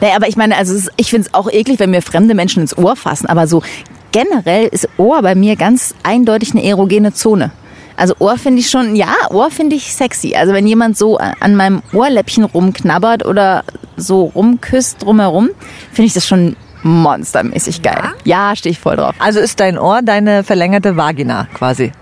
Naja, 0.00 0.16
aber 0.16 0.28
ich 0.28 0.36
meine, 0.36 0.56
also 0.56 0.74
ist- 0.74 0.90
ich 0.96 1.08
finde 1.10 1.28
es 1.28 1.34
auch 1.34 1.48
eklig, 1.48 1.78
wenn 1.78 1.90
mir 1.90 2.02
fremde 2.02 2.34
Menschen 2.34 2.60
ins 2.62 2.76
Ohr 2.76 2.96
fassen. 2.96 3.26
Aber 3.26 3.46
so 3.46 3.62
generell 4.10 4.66
ist 4.66 4.88
Ohr 4.96 5.22
bei 5.22 5.36
mir 5.36 5.54
ganz 5.56 5.94
eindeutig 6.02 6.50
eine 6.52 6.64
erogene 6.64 7.12
Zone. 7.14 7.52
Also 7.96 8.14
Ohr 8.18 8.36
finde 8.36 8.60
ich 8.60 8.70
schon, 8.70 8.96
ja, 8.96 9.14
Ohr 9.30 9.50
finde 9.50 9.76
ich 9.76 9.94
sexy. 9.94 10.34
Also 10.34 10.52
wenn 10.52 10.66
jemand 10.66 10.98
so 10.98 11.18
an 11.18 11.54
meinem 11.54 11.82
Ohrläppchen 11.92 12.44
rumknabbert 12.44 13.24
oder 13.24 13.64
so 13.96 14.24
rumküsst 14.24 15.02
drumherum, 15.02 15.50
finde 15.92 16.06
ich 16.06 16.14
das 16.14 16.26
schon 16.26 16.56
monstermäßig 16.82 17.82
geil. 17.82 18.02
Ja, 18.24 18.54
stehe 18.56 18.72
ich 18.72 18.78
voll 18.78 18.96
drauf. 18.96 19.14
Also 19.18 19.40
ist 19.40 19.60
dein 19.60 19.78
Ohr 19.78 20.02
deine 20.02 20.44
verlängerte 20.44 20.96
Vagina 20.96 21.46
quasi. 21.54 21.92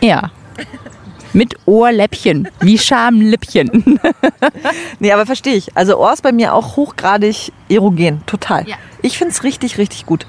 Ja. 0.00 0.30
Mit 1.32 1.54
Ohrläppchen, 1.66 2.48
wie 2.60 2.78
Schamlippchen. 2.78 4.00
Nee, 4.98 5.12
aber 5.12 5.26
verstehe 5.26 5.54
ich. 5.54 5.76
Also 5.76 5.98
Ohr 5.98 6.12
ist 6.12 6.22
bei 6.22 6.32
mir 6.32 6.54
auch 6.54 6.76
hochgradig 6.76 7.52
erogen, 7.68 8.22
total. 8.26 8.66
Ja. 8.66 8.76
Ich 9.02 9.18
find's 9.18 9.44
richtig, 9.44 9.76
richtig 9.76 10.06
gut. 10.06 10.26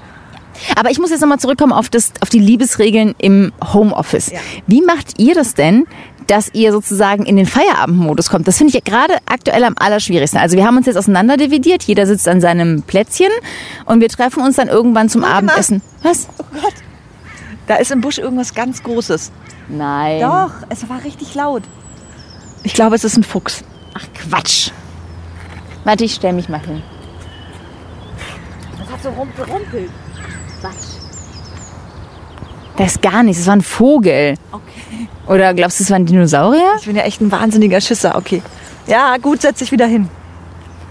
Aber 0.76 0.90
ich 0.90 0.98
muss 0.98 1.10
jetzt 1.10 1.20
nochmal 1.20 1.38
zurückkommen 1.38 1.72
auf, 1.72 1.88
das, 1.88 2.12
auf 2.20 2.28
die 2.28 2.38
Liebesregeln 2.38 3.14
im 3.18 3.52
Homeoffice. 3.72 4.30
Ja. 4.30 4.38
Wie 4.66 4.82
macht 4.82 5.18
ihr 5.18 5.34
das 5.34 5.54
denn, 5.54 5.86
dass 6.26 6.50
ihr 6.52 6.72
sozusagen 6.72 7.24
in 7.24 7.36
den 7.36 7.46
Feierabendmodus 7.46 8.28
kommt? 8.28 8.46
Das 8.46 8.58
finde 8.58 8.70
ich 8.70 8.74
ja 8.74 8.80
gerade 8.84 9.18
aktuell 9.26 9.64
am 9.64 9.74
allerschwierigsten. 9.78 10.40
Also 10.40 10.56
wir 10.56 10.66
haben 10.66 10.76
uns 10.76 10.86
jetzt 10.86 10.96
auseinanderdividiert, 10.96 11.82
jeder 11.84 12.06
sitzt 12.06 12.28
an 12.28 12.40
seinem 12.40 12.82
Plätzchen 12.82 13.30
und 13.86 14.00
wir 14.00 14.08
treffen 14.08 14.42
uns 14.42 14.56
dann 14.56 14.68
irgendwann 14.68 15.08
zum 15.08 15.24
Abendessen. 15.24 15.82
Was? 16.02 16.28
Da 17.66 17.76
ist 17.76 17.90
im 17.90 18.00
Busch 18.00 18.18
irgendwas 18.18 18.54
ganz 18.54 18.82
Großes. 18.82 19.30
Nein. 19.68 20.20
Doch, 20.20 20.52
es 20.68 20.88
war 20.88 21.04
richtig 21.04 21.34
laut. 21.34 21.62
Ich 22.62 22.74
glaube, 22.74 22.96
es 22.96 23.04
ist 23.04 23.16
ein 23.16 23.24
Fuchs. 23.24 23.62
Ach 23.94 24.04
Quatsch. 24.14 24.70
Warte, 25.84 26.04
ich 26.04 26.14
stell 26.14 26.32
mich 26.32 26.48
mal 26.48 26.60
hin. 26.60 26.82
Das 28.78 28.90
hat 28.90 29.02
so 29.02 29.10
rumgerumpelt. 30.64 30.98
Das 32.76 32.92
ist 32.92 33.02
gar 33.02 33.22
nichts, 33.22 33.40
das 33.40 33.46
war 33.48 33.56
ein 33.56 33.62
Vogel. 33.62 34.34
Okay. 34.52 35.08
Oder 35.26 35.52
glaubst 35.52 35.80
du, 35.80 35.84
es 35.84 35.90
war 35.90 35.96
ein 35.96 36.06
Dinosaurier? 36.06 36.76
Ich 36.78 36.86
bin 36.86 36.96
ja 36.96 37.02
echt 37.02 37.20
ein 37.20 37.30
wahnsinniger 37.30 37.80
Schisser. 37.80 38.16
Okay. 38.16 38.42
Ja, 38.86 39.16
gut, 39.18 39.42
setz 39.42 39.58
dich 39.58 39.72
wieder 39.72 39.86
hin. 39.86 40.08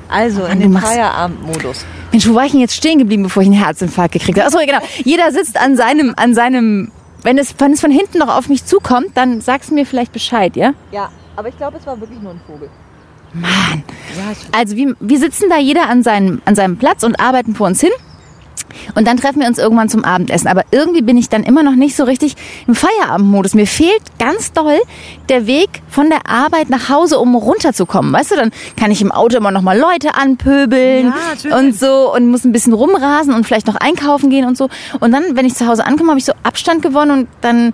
Also 0.09 0.45
in 0.45 0.59
du 0.59 0.69
den 0.69 0.77
Feierabendmodus. 0.77 1.85
Mensch, 2.11 2.27
wo 2.27 2.35
war 2.35 2.45
ich 2.45 2.51
denn 2.51 2.61
jetzt 2.61 2.75
stehen 2.75 2.99
geblieben, 2.99 3.23
bevor 3.23 3.41
ich 3.41 3.47
einen 3.47 3.57
Herzinfarkt 3.57 4.13
gekriegt 4.13 4.37
habe? 4.39 4.47
Achso, 4.47 4.59
genau. 4.65 4.79
Jeder 5.03 5.31
sitzt 5.31 5.59
an 5.59 5.75
seinem, 5.75 6.13
an 6.15 6.33
seinem, 6.33 6.91
wenn 7.23 7.37
es, 7.37 7.55
wenn 7.57 7.73
es 7.73 7.81
von 7.81 7.91
hinten 7.91 8.19
noch 8.19 8.29
auf 8.35 8.47
mich 8.47 8.65
zukommt, 8.65 9.09
dann 9.15 9.41
sagst 9.41 9.71
du 9.71 9.73
mir 9.73 9.85
vielleicht 9.85 10.13
Bescheid, 10.13 10.55
ja? 10.55 10.73
Ja, 10.91 11.09
aber 11.35 11.49
ich 11.49 11.57
glaube, 11.57 11.77
es 11.77 11.85
war 11.85 11.99
wirklich 11.99 12.21
nur 12.21 12.31
ein 12.31 12.41
Vogel. 12.47 12.69
Mann. 13.33 13.83
Also 14.51 14.75
wir, 14.75 14.95
wir 14.99 15.19
sitzen 15.19 15.49
da 15.49 15.57
jeder 15.57 15.89
an 15.89 16.01
seinem, 16.03 16.41
an 16.45 16.55
seinem 16.55 16.77
Platz 16.77 17.03
und 17.03 17.19
arbeiten 17.19 17.55
vor 17.55 17.67
uns 17.67 17.81
hin. 17.81 17.91
Und 18.95 19.07
dann 19.07 19.17
treffen 19.17 19.39
wir 19.41 19.47
uns 19.47 19.57
irgendwann 19.57 19.89
zum 19.89 20.03
Abendessen. 20.03 20.47
Aber 20.47 20.63
irgendwie 20.71 21.01
bin 21.01 21.17
ich 21.17 21.29
dann 21.29 21.43
immer 21.43 21.63
noch 21.63 21.75
nicht 21.75 21.95
so 21.95 22.03
richtig 22.03 22.35
im 22.67 22.75
Feierabendmodus. 22.75 23.53
Mir 23.53 23.67
fehlt 23.67 24.01
ganz 24.19 24.51
doll 24.53 24.77
der 25.29 25.47
Weg 25.47 25.69
von 25.89 26.09
der 26.09 26.29
Arbeit 26.29 26.69
nach 26.69 26.89
Hause, 26.89 27.19
um 27.19 27.35
runterzukommen. 27.35 28.11
Weißt 28.13 28.31
du, 28.31 28.35
dann 28.35 28.51
kann 28.79 28.91
ich 28.91 29.01
im 29.01 29.11
Auto 29.11 29.37
immer 29.37 29.51
noch 29.51 29.61
mal 29.61 29.77
Leute 29.77 30.15
anpöbeln 30.15 31.13
Ja, 31.43 31.57
und 31.57 31.77
so 31.77 32.13
und 32.13 32.29
muss 32.29 32.43
ein 32.45 32.51
bisschen 32.51 32.73
rumrasen 32.73 33.33
und 33.33 33.45
vielleicht 33.45 33.67
noch 33.67 33.75
einkaufen 33.75 34.29
gehen 34.29 34.45
und 34.45 34.57
so. 34.57 34.69
Und 34.99 35.11
dann, 35.11 35.35
wenn 35.35 35.45
ich 35.45 35.55
zu 35.55 35.67
Hause 35.67 35.85
ankomme, 35.85 36.09
habe 36.09 36.19
ich 36.19 36.25
so 36.25 36.33
Abstand 36.43 36.81
gewonnen 36.81 37.11
und 37.11 37.27
dann, 37.41 37.73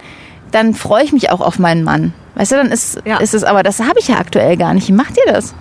dann 0.52 0.74
freue 0.74 1.04
ich 1.04 1.14
mich 1.14 1.30
auch 1.32 1.42
auf 1.42 1.60
meinen 1.60 1.84
Mann. 1.84 2.14
Weißt 2.36 2.52
du, 2.52 2.56
dann 2.56 2.72
ist, 2.72 3.00
Ja. 3.06 3.18
ist 3.18 3.34
es, 3.34 3.44
aber 3.44 3.62
das 3.64 3.80
habe 3.80 4.00
ich 4.00 4.08
ja 4.08 4.18
aktuell 4.18 4.58
gar 4.58 4.74
nicht. 4.74 4.88
Wie 4.88 4.94
macht 4.94 5.18
ihr 5.18 5.32
das? 5.32 5.54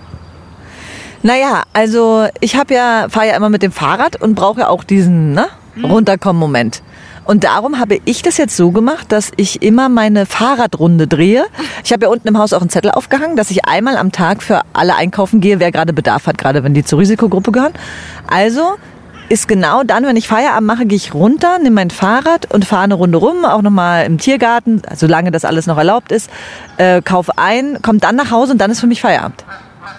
Naja, 1.23 1.63
also 1.71 2.27
ich 2.41 2.57
habe 2.57 2.73
ja, 2.73 3.07
fahre 3.09 3.29
ja 3.29 3.37
immer 3.37 3.49
mit 3.49 3.63
dem 3.63 3.71
Fahrrad 3.71 4.21
und 4.21 4.35
brauche 4.35 4.61
ja 4.61 4.67
auch 4.67 4.83
diesen 4.83 5.31
ne, 5.31 5.47
Runterkommen-Moment. 5.81 6.83
Und 7.23 7.45
darum 7.45 7.79
habe 7.79 7.99
ich 8.03 8.21
das 8.21 8.35
jetzt 8.35 8.57
so 8.57 8.71
gemacht, 8.71 9.09
dass 9.13 9.31
ich 9.37 9.61
immer 9.61 9.87
meine 9.87 10.25
Fahrradrunde 10.25 11.07
drehe. 11.07 11.45
Ich 11.85 11.93
habe 11.93 12.03
ja 12.03 12.11
unten 12.11 12.27
im 12.27 12.37
Haus 12.37 12.51
auch 12.51 12.59
einen 12.59 12.69
Zettel 12.69 12.91
aufgehangen, 12.91 13.37
dass 13.37 13.51
ich 13.51 13.63
einmal 13.63 13.95
am 13.95 14.11
Tag 14.11 14.43
für 14.43 14.63
alle 14.73 14.95
einkaufen 14.95 15.39
gehe, 15.39 15.61
wer 15.61 15.71
gerade 15.71 15.93
Bedarf 15.93 16.27
hat, 16.27 16.37
gerade 16.37 16.65
wenn 16.65 16.73
die 16.73 16.83
zur 16.83 16.99
Risikogruppe 16.99 17.53
gehören. 17.53 17.73
Also 18.27 18.73
ist 19.29 19.47
genau 19.47 19.83
dann, 19.83 20.05
wenn 20.05 20.17
ich 20.17 20.27
Feierabend 20.27 20.67
mache, 20.67 20.85
gehe 20.85 20.97
ich 20.97 21.13
runter, 21.13 21.57
nehme 21.59 21.75
mein 21.75 21.89
Fahrrad 21.89 22.53
und 22.53 22.65
fahre 22.65 22.83
eine 22.83 22.95
Runde 22.95 23.17
rum, 23.17 23.45
auch 23.45 23.61
nochmal 23.61 24.05
im 24.05 24.17
Tiergarten, 24.17 24.81
solange 24.93 25.31
das 25.31 25.45
alles 25.45 25.65
noch 25.65 25.77
erlaubt 25.77 26.11
ist, 26.11 26.29
äh, 26.75 27.01
kaufe 27.01 27.31
ein, 27.37 27.81
komme 27.81 27.99
dann 27.99 28.17
nach 28.17 28.31
Hause 28.31 28.51
und 28.51 28.57
dann 28.57 28.69
ist 28.69 28.81
für 28.81 28.87
mich 28.87 29.01
Feierabend. 29.01 29.45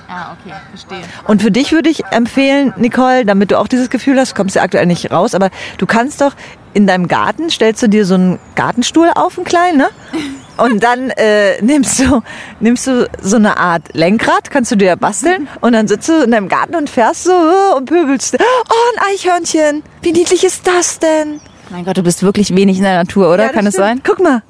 Ah, 0.09 0.33
okay, 0.33 0.55
verstehe. 0.71 1.03
Und 1.27 1.43
für 1.43 1.51
dich 1.51 1.73
würde 1.73 1.89
ich 1.89 2.05
empfehlen, 2.11 2.75
Nicole, 2.77 3.25
damit 3.25 3.51
du 3.51 3.59
auch 3.59 3.69
dieses 3.69 3.91
Gefühl 3.91 4.19
hast, 4.19 4.33
du 4.33 4.35
kommst 4.37 4.57
ja 4.57 4.63
aktuell 4.63 4.87
nicht 4.87 5.11
raus, 5.11 5.35
aber 5.35 5.51
du 5.79 5.87
kannst 5.87 6.21
doch 6.21 6.35
in 6.75 6.87
deinem 6.87 7.09
Garten, 7.09 7.51
stellst 7.51 7.83
du 7.83 7.89
dir 7.89 8.05
so 8.05 8.15
einen 8.15 8.39
Gartenstuhl 8.55 9.11
auf, 9.15 9.39
einen 9.39 9.45
kleinen, 9.45 9.79
ne? 9.79 9.89
Und 10.57 10.85
dann 10.85 11.11
äh, 11.11 11.61
nimmst 11.63 11.99
du 11.99 12.23
nimmst 12.61 12.87
du 12.87 13.09
so 13.21 13.35
eine 13.37 13.57
Art 13.57 13.93
Lenkrad, 13.93 14.53
kannst 14.53 14.71
du 14.71 14.77
dir 14.77 14.85
ja 14.87 14.95
basteln 14.95 15.49
und 15.61 15.73
dann 15.73 15.89
sitzt 15.89 16.09
du 16.09 16.23
in 16.23 16.31
deinem 16.31 16.49
Garten 16.49 16.77
und 16.77 16.89
fährst 16.89 17.25
so 17.25 17.33
äh, 17.33 17.77
und 17.77 17.87
pöbelst. 17.87 18.37
Oh, 18.39 18.75
ein 18.97 19.13
Eichhörnchen. 19.13 19.83
Wie 20.03 20.13
niedlich 20.13 20.45
ist 20.45 20.65
das 20.65 21.01
denn? 21.01 21.41
Mein 21.71 21.85
Gott, 21.85 21.97
du 21.97 22.05
bist 22.05 22.23
wirklich 22.23 22.55
wenig 22.55 22.77
in 22.77 22.85
der 22.85 22.95
Natur, 22.99 23.33
oder? 23.33 23.39
Ja, 23.39 23.49
das 23.49 23.57
Kann 23.57 23.67
es 23.67 23.75
sein? 23.75 23.99
stimmt. 23.99 24.17
Guck 24.17 24.25
mal. 24.25 24.43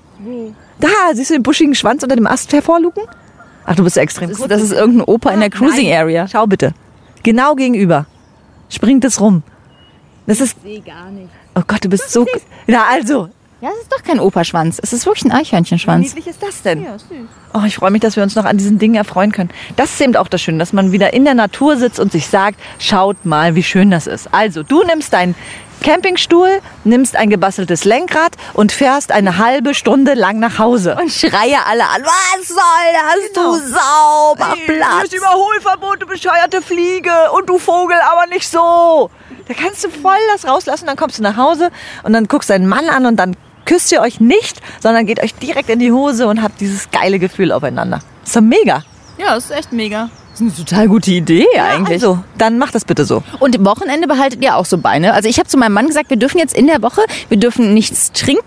Da, 0.78 0.88
siehst 1.14 1.30
du 1.30 1.34
den 1.34 1.42
buschigen 1.42 1.74
Schwanz 1.74 2.02
unter 2.02 2.16
dem 2.16 2.26
Ast 2.26 2.52
hervorluken? 2.52 3.04
Ach, 3.66 3.74
du 3.74 3.84
bist 3.84 3.96
ja 3.96 4.02
extrem 4.02 4.28
Das 4.28 4.38
ist, 4.38 4.50
das 4.50 4.62
ist 4.62 4.72
irgendein 4.72 5.04
Opa 5.06 5.30
in 5.30 5.40
der 5.40 5.50
Cruising 5.50 5.88
Nein. 5.88 5.98
Area. 5.98 6.28
Schau 6.28 6.46
bitte. 6.46 6.74
Genau 7.22 7.54
gegenüber. 7.54 8.06
Springt 8.68 9.04
es 9.04 9.20
rum. 9.20 9.42
Das 10.26 10.40
ist. 10.40 10.60
sehe 10.62 10.80
gar 10.80 11.10
nicht. 11.10 11.28
Oh 11.54 11.62
Gott, 11.66 11.84
du 11.84 11.88
bist 11.88 12.10
so. 12.10 12.26
Na 12.66 12.84
also. 12.90 13.28
Ja, 13.60 13.70
es 13.70 13.82
ist 13.84 13.92
doch 13.92 14.02
kein 14.02 14.20
Operschwanz. 14.20 14.78
Es 14.82 14.92
ist 14.92 15.06
wirklich 15.06 15.24
ein 15.24 15.32
Eichhörnchenschwanz. 15.32 16.08
niedlich 16.08 16.26
ist 16.26 16.42
das 16.42 16.60
denn? 16.60 16.86
Oh, 17.54 17.62
ich 17.64 17.76
freue 17.76 17.90
mich, 17.90 18.02
dass 18.02 18.14
wir 18.14 18.22
uns 18.22 18.34
noch 18.34 18.44
an 18.44 18.58
diesen 18.58 18.78
Dingen 18.78 18.96
erfreuen 18.96 19.32
können. 19.32 19.48
Das 19.76 19.92
ist 19.92 20.00
eben 20.02 20.16
auch 20.16 20.28
das 20.28 20.42
Schöne, 20.42 20.58
dass 20.58 20.74
man 20.74 20.92
wieder 20.92 21.14
in 21.14 21.24
der 21.24 21.32
Natur 21.32 21.78
sitzt 21.78 21.98
und 21.98 22.12
sich 22.12 22.26
sagt, 22.26 22.60
schaut 22.78 23.24
mal, 23.24 23.54
wie 23.54 23.62
schön 23.62 23.90
das 23.90 24.06
ist. 24.06 24.34
Also, 24.34 24.62
du 24.64 24.82
nimmst 24.82 25.14
deinen 25.14 25.34
Campingstuhl, 25.84 26.60
nimmst 26.84 27.14
ein 27.14 27.28
gebasteltes 27.28 27.84
Lenkrad 27.84 28.32
und 28.54 28.72
fährst 28.72 29.12
eine 29.12 29.36
halbe 29.36 29.74
Stunde 29.74 30.14
lang 30.14 30.38
nach 30.38 30.58
Hause. 30.58 30.96
Und 30.98 31.12
schreie 31.12 31.58
alle 31.66 31.84
an. 31.84 32.02
Was 32.02 32.48
soll 32.48 32.56
das, 32.94 33.34
Genau. 33.34 33.52
du 33.54 33.60
Sau? 33.68 34.34
Mach 34.38 34.56
Platz. 34.66 35.12
Überholverbot, 35.12 36.00
du 36.00 36.06
bescheuerte 36.06 36.62
Fliege 36.62 37.12
und 37.36 37.50
du 37.50 37.58
Vogel, 37.58 37.98
aber 38.10 38.26
nicht 38.26 38.48
so. 38.48 39.10
Da 39.46 39.52
kannst 39.52 39.84
du 39.84 39.90
voll 39.90 40.16
das 40.32 40.46
rauslassen, 40.46 40.86
dann 40.86 40.96
kommst 40.96 41.18
du 41.18 41.22
nach 41.22 41.36
Hause 41.36 41.70
und 42.02 42.14
dann 42.14 42.28
guckst 42.28 42.48
deinen 42.48 42.66
Mann 42.66 42.88
an 42.88 43.04
und 43.04 43.16
dann 43.16 43.36
küsst 43.66 43.92
ihr 43.92 44.00
euch 44.00 44.20
nicht, 44.20 44.62
sondern 44.80 45.04
geht 45.04 45.22
euch 45.22 45.34
direkt 45.34 45.68
in 45.68 45.80
die 45.80 45.92
Hose 45.92 46.26
und 46.26 46.42
habt 46.42 46.60
dieses 46.62 46.90
geile 46.92 47.18
Gefühl 47.18 47.52
aufeinander. 47.52 48.00
Ist 48.24 48.34
doch 48.34 48.40
mega. 48.40 48.82
Ja, 49.18 49.36
ist 49.36 49.50
echt 49.50 49.70
mega. 49.72 50.08
Das 50.34 50.40
ist 50.40 50.58
eine 50.58 50.66
total 50.66 50.88
gute 50.88 51.12
Idee 51.12 51.46
eigentlich. 51.60 52.02
Also, 52.02 52.18
dann 52.38 52.58
macht 52.58 52.74
das 52.74 52.84
bitte 52.84 53.04
so. 53.04 53.22
Und 53.38 53.64
Wochenende 53.64 54.08
behaltet 54.08 54.42
ihr 54.42 54.56
auch 54.56 54.64
so 54.64 54.78
Beine. 54.78 55.14
Also 55.14 55.28
ich 55.28 55.38
habe 55.38 55.48
zu 55.48 55.56
meinem 55.56 55.74
Mann 55.74 55.86
gesagt, 55.86 56.10
wir 56.10 56.16
dürfen 56.16 56.38
jetzt 56.38 56.56
in 56.56 56.66
der 56.66 56.82
Woche, 56.82 57.02
wir 57.28 57.38
dürfen 57.38 57.72
nichts 57.72 58.10
trinken 58.10 58.42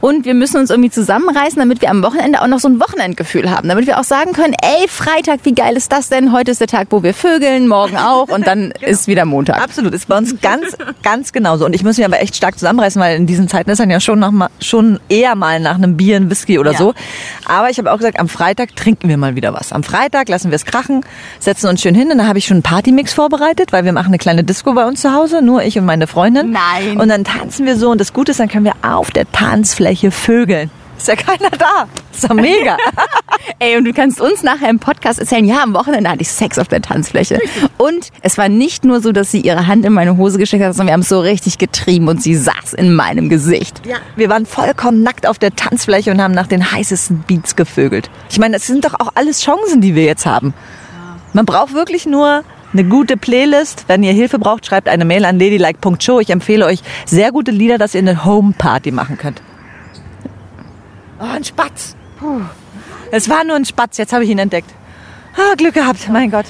und 0.00 0.24
wir 0.24 0.34
müssen 0.34 0.56
uns 0.56 0.70
irgendwie 0.70 0.90
zusammenreißen, 0.90 1.56
damit 1.56 1.82
wir 1.82 1.90
am 1.90 2.02
Wochenende 2.02 2.42
auch 2.42 2.48
noch 2.48 2.58
so 2.58 2.66
ein 2.68 2.80
Wochenendgefühl 2.80 3.48
haben. 3.48 3.68
Damit 3.68 3.86
wir 3.86 4.00
auch 4.00 4.04
sagen 4.04 4.32
können, 4.32 4.54
ey, 4.60 4.88
Freitag, 4.88 5.38
wie 5.44 5.54
geil 5.54 5.76
ist 5.76 5.92
das 5.92 6.08
denn? 6.08 6.32
Heute 6.32 6.50
ist 6.50 6.60
der 6.60 6.66
Tag, 6.66 6.88
wo 6.90 7.04
wir 7.04 7.14
vögeln, 7.14 7.68
morgen 7.68 7.96
auch 7.96 8.28
und 8.28 8.44
dann 8.48 8.72
ist 8.80 9.06
wieder 9.06 9.24
Montag. 9.24 9.62
Absolut, 9.62 9.94
ist 9.94 10.08
bei 10.08 10.18
uns 10.18 10.34
ganz, 10.40 10.76
ganz 11.04 11.32
genauso. 11.32 11.64
Und 11.64 11.74
ich 11.76 11.84
muss 11.84 11.96
mich 11.96 12.04
aber 12.04 12.20
echt 12.20 12.34
stark 12.34 12.58
zusammenreißen, 12.58 13.00
weil 13.00 13.16
in 13.16 13.26
diesen 13.26 13.46
Zeiten 13.46 13.70
ist 13.70 13.78
dann 13.78 13.90
ja 13.90 14.00
schon, 14.00 14.18
noch 14.18 14.32
mal, 14.32 14.48
schon 14.60 14.98
eher 15.08 15.36
mal 15.36 15.60
nach 15.60 15.76
einem 15.76 15.96
Bier, 15.96 16.16
ein 16.16 16.28
Whisky 16.28 16.58
oder 16.58 16.72
Ja. 16.72 16.78
so. 16.78 16.92
Aber 17.44 17.70
ich 17.70 17.78
habe 17.78 17.92
auch 17.92 17.98
gesagt, 17.98 18.18
am 18.18 18.28
Freitag 18.28 18.74
trinken 18.74 19.08
wir 19.08 19.16
mal 19.16 19.36
wieder 19.36 19.54
was. 19.54 19.72
Am 19.72 19.84
Freitag 19.84 20.28
lassen 20.28 20.50
wir 20.50 20.56
es 20.56 20.64
krachen 20.64 21.02
setzen 21.38 21.68
uns 21.68 21.80
schön 21.80 21.94
hin 21.94 22.10
und 22.10 22.18
dann 22.18 22.28
habe 22.28 22.38
ich 22.38 22.46
schon 22.46 22.56
einen 22.56 22.62
Partymix 22.62 23.12
vorbereitet, 23.12 23.72
weil 23.72 23.84
wir 23.84 23.92
machen 23.92 24.08
eine 24.08 24.18
kleine 24.18 24.44
Disco 24.44 24.72
bei 24.74 24.86
uns 24.86 25.00
zu 25.00 25.12
Hause, 25.12 25.42
nur 25.42 25.62
ich 25.62 25.78
und 25.78 25.84
meine 25.84 26.06
Freundin. 26.06 26.50
Nein. 26.50 26.98
Und 26.98 27.08
dann 27.08 27.24
tanzen 27.24 27.66
wir 27.66 27.76
so 27.76 27.90
und 27.90 28.00
das 28.00 28.12
Gute 28.12 28.32
ist, 28.32 28.40
dann 28.40 28.48
können 28.48 28.64
wir 28.64 28.74
auf 28.82 29.10
der 29.10 29.30
Tanzfläche 29.30 30.10
vögeln. 30.10 30.70
Ist 31.00 31.08
ja 31.08 31.16
keiner 31.16 31.48
da. 31.50 31.86
Ist 32.12 32.28
doch 32.28 32.34
mega. 32.34 32.76
Ey, 33.58 33.76
und 33.78 33.84
du 33.84 33.92
kannst 33.94 34.20
uns 34.20 34.42
nachher 34.42 34.68
im 34.68 34.78
Podcast 34.78 35.18
erzählen, 35.18 35.46
ja, 35.46 35.62
am 35.62 35.72
Wochenende 35.74 36.10
hatte 36.10 36.20
ich 36.20 36.30
Sex 36.30 36.58
auf 36.58 36.68
der 36.68 36.82
Tanzfläche. 36.82 37.38
Und 37.78 38.10
es 38.20 38.36
war 38.36 38.50
nicht 38.50 38.84
nur 38.84 39.00
so, 39.00 39.10
dass 39.12 39.30
sie 39.30 39.40
ihre 39.40 39.66
Hand 39.66 39.86
in 39.86 39.94
meine 39.94 40.18
Hose 40.18 40.38
gesteckt 40.38 40.62
hat, 40.62 40.74
sondern 40.74 40.88
wir 40.88 40.92
haben 40.92 41.00
es 41.00 41.08
so 41.08 41.20
richtig 41.20 41.56
getrieben 41.56 42.08
und 42.08 42.22
sie 42.22 42.34
saß 42.34 42.74
in 42.74 42.94
meinem 42.94 43.30
Gesicht. 43.30 43.80
Ja. 43.86 43.96
Wir 44.16 44.28
waren 44.28 44.44
vollkommen 44.44 45.02
nackt 45.02 45.26
auf 45.26 45.38
der 45.38 45.54
Tanzfläche 45.54 46.10
und 46.10 46.20
haben 46.20 46.34
nach 46.34 46.48
den 46.48 46.70
heißesten 46.70 47.24
Beats 47.26 47.56
gevögelt. 47.56 48.10
Ich 48.28 48.38
meine, 48.38 48.56
das 48.56 48.66
sind 48.66 48.84
doch 48.84 48.94
auch 49.00 49.12
alles 49.14 49.40
Chancen, 49.40 49.80
die 49.80 49.94
wir 49.94 50.04
jetzt 50.04 50.26
haben. 50.26 50.52
Man 51.32 51.46
braucht 51.46 51.74
wirklich 51.74 52.06
nur 52.06 52.44
eine 52.72 52.84
gute 52.84 53.16
Playlist. 53.16 53.84
Wenn 53.88 54.02
ihr 54.02 54.12
Hilfe 54.12 54.38
braucht, 54.38 54.66
schreibt 54.66 54.88
eine 54.88 55.04
Mail 55.04 55.24
an 55.24 55.38
ladylike.show. 55.38 56.20
Ich 56.20 56.30
empfehle 56.30 56.66
euch 56.66 56.80
sehr 57.06 57.32
gute 57.32 57.50
Lieder, 57.50 57.78
dass 57.78 57.94
ihr 57.94 58.00
eine 58.00 58.24
Home-Party 58.24 58.90
machen 58.90 59.18
könnt. 59.18 59.42
Oh, 61.20 61.24
ein 61.24 61.44
Spatz. 61.44 61.94
Puh. 62.18 62.40
Es 63.12 63.28
war 63.28 63.44
nur 63.44 63.56
ein 63.56 63.64
Spatz, 63.64 63.98
jetzt 63.98 64.12
habe 64.12 64.24
ich 64.24 64.30
ihn 64.30 64.38
entdeckt. 64.38 64.70
Ah, 65.36 65.54
Glück 65.56 65.74
gehabt, 65.74 66.08
mein 66.08 66.30
Gott. 66.30 66.46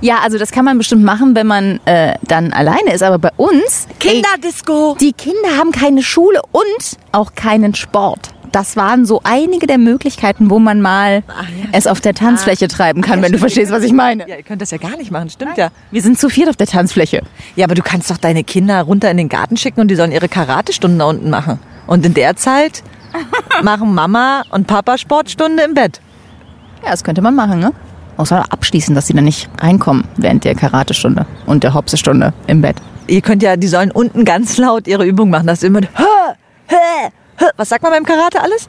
Ja, 0.00 0.18
also 0.22 0.38
das 0.38 0.50
kann 0.50 0.64
man 0.64 0.78
bestimmt 0.78 1.04
machen, 1.04 1.34
wenn 1.34 1.46
man 1.46 1.80
äh, 1.84 2.14
dann 2.22 2.52
alleine 2.52 2.92
ist. 2.92 3.02
Aber 3.02 3.18
bei 3.18 3.30
uns, 3.36 3.86
ey, 4.00 4.22
Kinderdisco. 4.22 4.96
die 5.00 5.12
Kinder 5.12 5.56
haben 5.58 5.70
keine 5.70 6.02
Schule 6.02 6.40
und 6.50 6.98
auch 7.12 7.34
keinen 7.34 7.74
Sport. 7.74 8.30
Das 8.52 8.76
waren 8.76 9.06
so 9.06 9.20
einige 9.24 9.66
der 9.66 9.78
Möglichkeiten, 9.78 10.50
wo 10.50 10.58
man 10.58 10.82
mal 10.82 11.22
es 11.72 11.86
auf 11.86 12.00
der 12.00 12.14
Tanzfläche 12.14 12.68
treiben 12.68 13.00
kann, 13.00 13.22
wenn 13.22 13.32
du 13.32 13.38
verstehst, 13.38 13.72
was 13.72 13.82
ich 13.82 13.92
meine. 13.92 14.28
Ja, 14.28 14.36
ihr 14.36 14.42
könnt 14.42 14.60
das 14.60 14.70
ja 14.70 14.78
gar 14.78 14.96
nicht 14.98 15.10
machen, 15.10 15.30
stimmt 15.30 15.56
ja. 15.56 15.70
Wir 15.90 16.02
sind 16.02 16.18
zu 16.18 16.28
viert 16.28 16.50
auf 16.50 16.56
der 16.56 16.66
Tanzfläche. 16.66 17.22
Ja, 17.56 17.64
aber 17.64 17.74
du 17.74 17.82
kannst 17.82 18.10
doch 18.10 18.18
deine 18.18 18.44
Kinder 18.44 18.82
runter 18.82 19.10
in 19.10 19.16
den 19.16 19.30
Garten 19.30 19.56
schicken 19.56 19.80
und 19.80 19.88
die 19.88 19.94
sollen 19.94 20.12
ihre 20.12 20.28
Karatestunden 20.28 20.98
da 20.98 21.06
unten 21.06 21.30
machen. 21.30 21.58
Und 21.86 22.04
in 22.04 22.12
der 22.12 22.36
Zeit 22.36 22.82
machen 23.62 23.94
Mama 23.94 24.42
und 24.50 24.66
Papa 24.66 24.98
Sportstunde 24.98 25.62
im 25.62 25.74
Bett. 25.74 26.00
Ja, 26.84 26.90
das 26.90 27.04
könnte 27.04 27.22
man 27.22 27.34
machen, 27.34 27.58
ne? 27.58 27.72
Außer 28.18 28.44
abschließen, 28.50 28.94
dass 28.94 29.06
sie 29.06 29.14
dann 29.14 29.24
nicht 29.24 29.48
reinkommen 29.58 30.04
während 30.16 30.44
der 30.44 30.54
Karatestunde 30.54 31.26
und 31.46 31.64
der 31.64 31.72
Hopsestunde 31.72 32.34
im 32.46 32.60
Bett. 32.60 32.76
Ihr 33.06 33.22
könnt 33.22 33.42
ja, 33.42 33.56
die 33.56 33.68
sollen 33.68 33.90
unten 33.90 34.24
ganz 34.26 34.58
laut 34.58 34.86
ihre 34.86 35.06
Übung 35.06 35.30
machen. 35.30 35.46
Das 35.46 35.62
ist 35.62 35.64
immer 35.64 35.80
hä, 35.80 35.86
hä. 36.66 37.08
Was 37.56 37.68
sagt 37.68 37.82
man 37.82 37.92
beim 37.92 38.04
Karate 38.04 38.40
alles? 38.40 38.68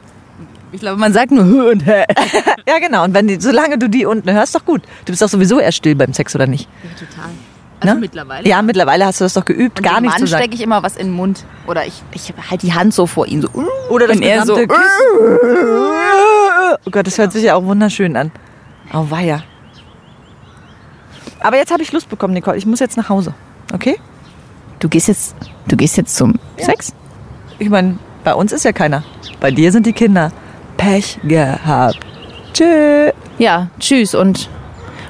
Ich 0.72 0.80
glaube, 0.80 0.98
man 0.98 1.12
sagt 1.12 1.30
nur 1.30 1.44
Hö 1.44 1.70
und 1.70 1.86
Hä. 1.86 2.04
Ja, 2.68 2.78
genau. 2.80 3.04
Und 3.04 3.14
wenn 3.14 3.28
die, 3.28 3.40
solange 3.40 3.78
du 3.78 3.88
die 3.88 4.06
unten 4.06 4.32
hörst, 4.32 4.54
doch 4.54 4.64
gut. 4.64 4.82
Du 5.04 5.12
bist 5.12 5.22
doch 5.22 5.28
sowieso 5.28 5.60
eher 5.60 5.72
still 5.72 5.94
beim 5.94 6.12
Sex, 6.12 6.34
oder 6.34 6.46
nicht? 6.46 6.68
total. 6.98 7.30
Ne? 7.84 7.94
mittlerweile. 8.00 8.48
Ja, 8.48 8.62
mittlerweile 8.62 9.04
hast 9.04 9.20
du 9.20 9.24
das 9.24 9.34
doch 9.34 9.44
geübt, 9.44 9.82
gar 9.82 9.96
Dem 9.96 10.04
nicht 10.04 10.12
Mann 10.12 10.20
zu 10.20 10.26
sagen. 10.26 10.42
stecke 10.42 10.54
ich 10.56 10.62
immer 10.62 10.82
was 10.82 10.96
in 10.96 11.08
den 11.08 11.12
Mund. 11.14 11.44
Oder 11.66 11.86
ich, 11.86 12.02
ich 12.12 12.32
halte 12.50 12.66
die 12.66 12.72
Hand 12.72 12.94
so 12.94 13.06
vor 13.06 13.26
ihn. 13.26 13.42
So, 13.42 13.48
Oder 13.90 14.06
das 14.06 14.18
er 14.20 14.46
so. 14.46 14.54
gesamte 14.54 14.74
Oh 16.86 16.90
Gott, 16.90 17.06
das 17.06 17.18
hört 17.18 17.32
sich 17.32 17.44
ja 17.44 17.54
auch 17.56 17.64
wunderschön 17.64 18.16
an. 18.16 18.30
Oh 18.92 19.06
weia. 19.10 19.42
Aber 21.40 21.56
jetzt 21.58 21.72
habe 21.72 21.82
ich 21.82 21.92
Lust 21.92 22.08
bekommen, 22.08 22.32
Nicole. 22.32 22.56
Ich 22.56 22.64
muss 22.64 22.80
jetzt 22.80 22.96
nach 22.96 23.10
Hause. 23.10 23.34
Okay? 23.72 23.98
Du 24.78 24.88
gehst 24.88 25.08
jetzt, 25.08 25.36
du 25.68 25.76
gehst 25.76 25.96
jetzt 25.98 26.16
zum 26.16 26.38
Sex? 26.58 26.94
Ich 27.58 27.68
meine, 27.68 27.98
bei 28.24 28.34
uns 28.34 28.52
ist 28.52 28.64
ja 28.64 28.72
keiner. 28.72 29.02
Bei 29.40 29.50
dir 29.50 29.70
sind 29.70 29.86
die 29.86 29.92
Kinder. 29.92 30.32
Pech 30.76 31.18
gehabt. 31.22 31.98
Tschö. 32.52 33.10
Ja, 33.38 33.68
tschüss 33.78 34.14
und 34.14 34.48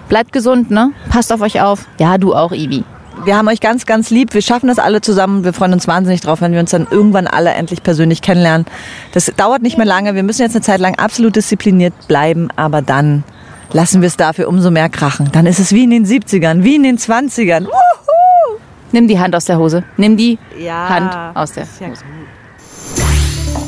bleibt 0.08 0.32
gesund, 0.32 0.70
ne? 0.70 0.90
Passt 1.08 1.32
auf 1.32 1.40
euch 1.40 1.60
auf. 1.60 1.86
Ja, 1.98 2.18
du 2.18 2.34
auch, 2.34 2.52
Ivi. 2.52 2.84
Wir 3.24 3.36
haben 3.36 3.48
euch 3.48 3.60
ganz, 3.60 3.86
ganz 3.86 4.10
lieb. 4.10 4.34
Wir 4.34 4.42
schaffen 4.42 4.66
das 4.66 4.78
alle 4.78 5.00
zusammen. 5.00 5.44
Wir 5.44 5.52
freuen 5.52 5.72
uns 5.72 5.86
wahnsinnig 5.86 6.20
drauf, 6.20 6.40
wenn 6.40 6.52
wir 6.52 6.60
uns 6.60 6.72
dann 6.72 6.86
irgendwann 6.90 7.26
alle 7.26 7.50
endlich 7.52 7.82
persönlich 7.82 8.20
kennenlernen. 8.22 8.66
Das 9.12 9.32
dauert 9.36 9.62
nicht 9.62 9.78
mehr 9.78 9.86
lange. 9.86 10.14
Wir 10.14 10.22
müssen 10.24 10.42
jetzt 10.42 10.54
eine 10.56 10.62
Zeit 10.62 10.80
lang 10.80 10.96
absolut 10.98 11.36
diszipliniert 11.36 11.94
bleiben, 12.08 12.48
aber 12.56 12.82
dann 12.82 13.22
lassen 13.72 14.00
wir 14.02 14.08
es 14.08 14.16
dafür 14.16 14.48
umso 14.48 14.70
mehr 14.70 14.88
krachen. 14.88 15.30
Dann 15.32 15.46
ist 15.46 15.60
es 15.60 15.72
wie 15.72 15.84
in 15.84 15.90
den 15.90 16.04
70ern, 16.04 16.64
wie 16.64 16.74
in 16.76 16.82
den 16.82 16.98
20ern. 16.98 17.64
Wuhu! 17.66 18.58
Nimm 18.92 19.08
die 19.08 19.18
Hand 19.18 19.34
aus 19.36 19.44
der 19.44 19.58
Hose. 19.58 19.84
Nimm 19.96 20.16
die 20.16 20.38
Ja. 20.58 20.88
Hand 20.88 21.36
aus 21.36 21.52
der 21.52 21.64
Ja. 21.80 21.88
Hose. 21.88 22.04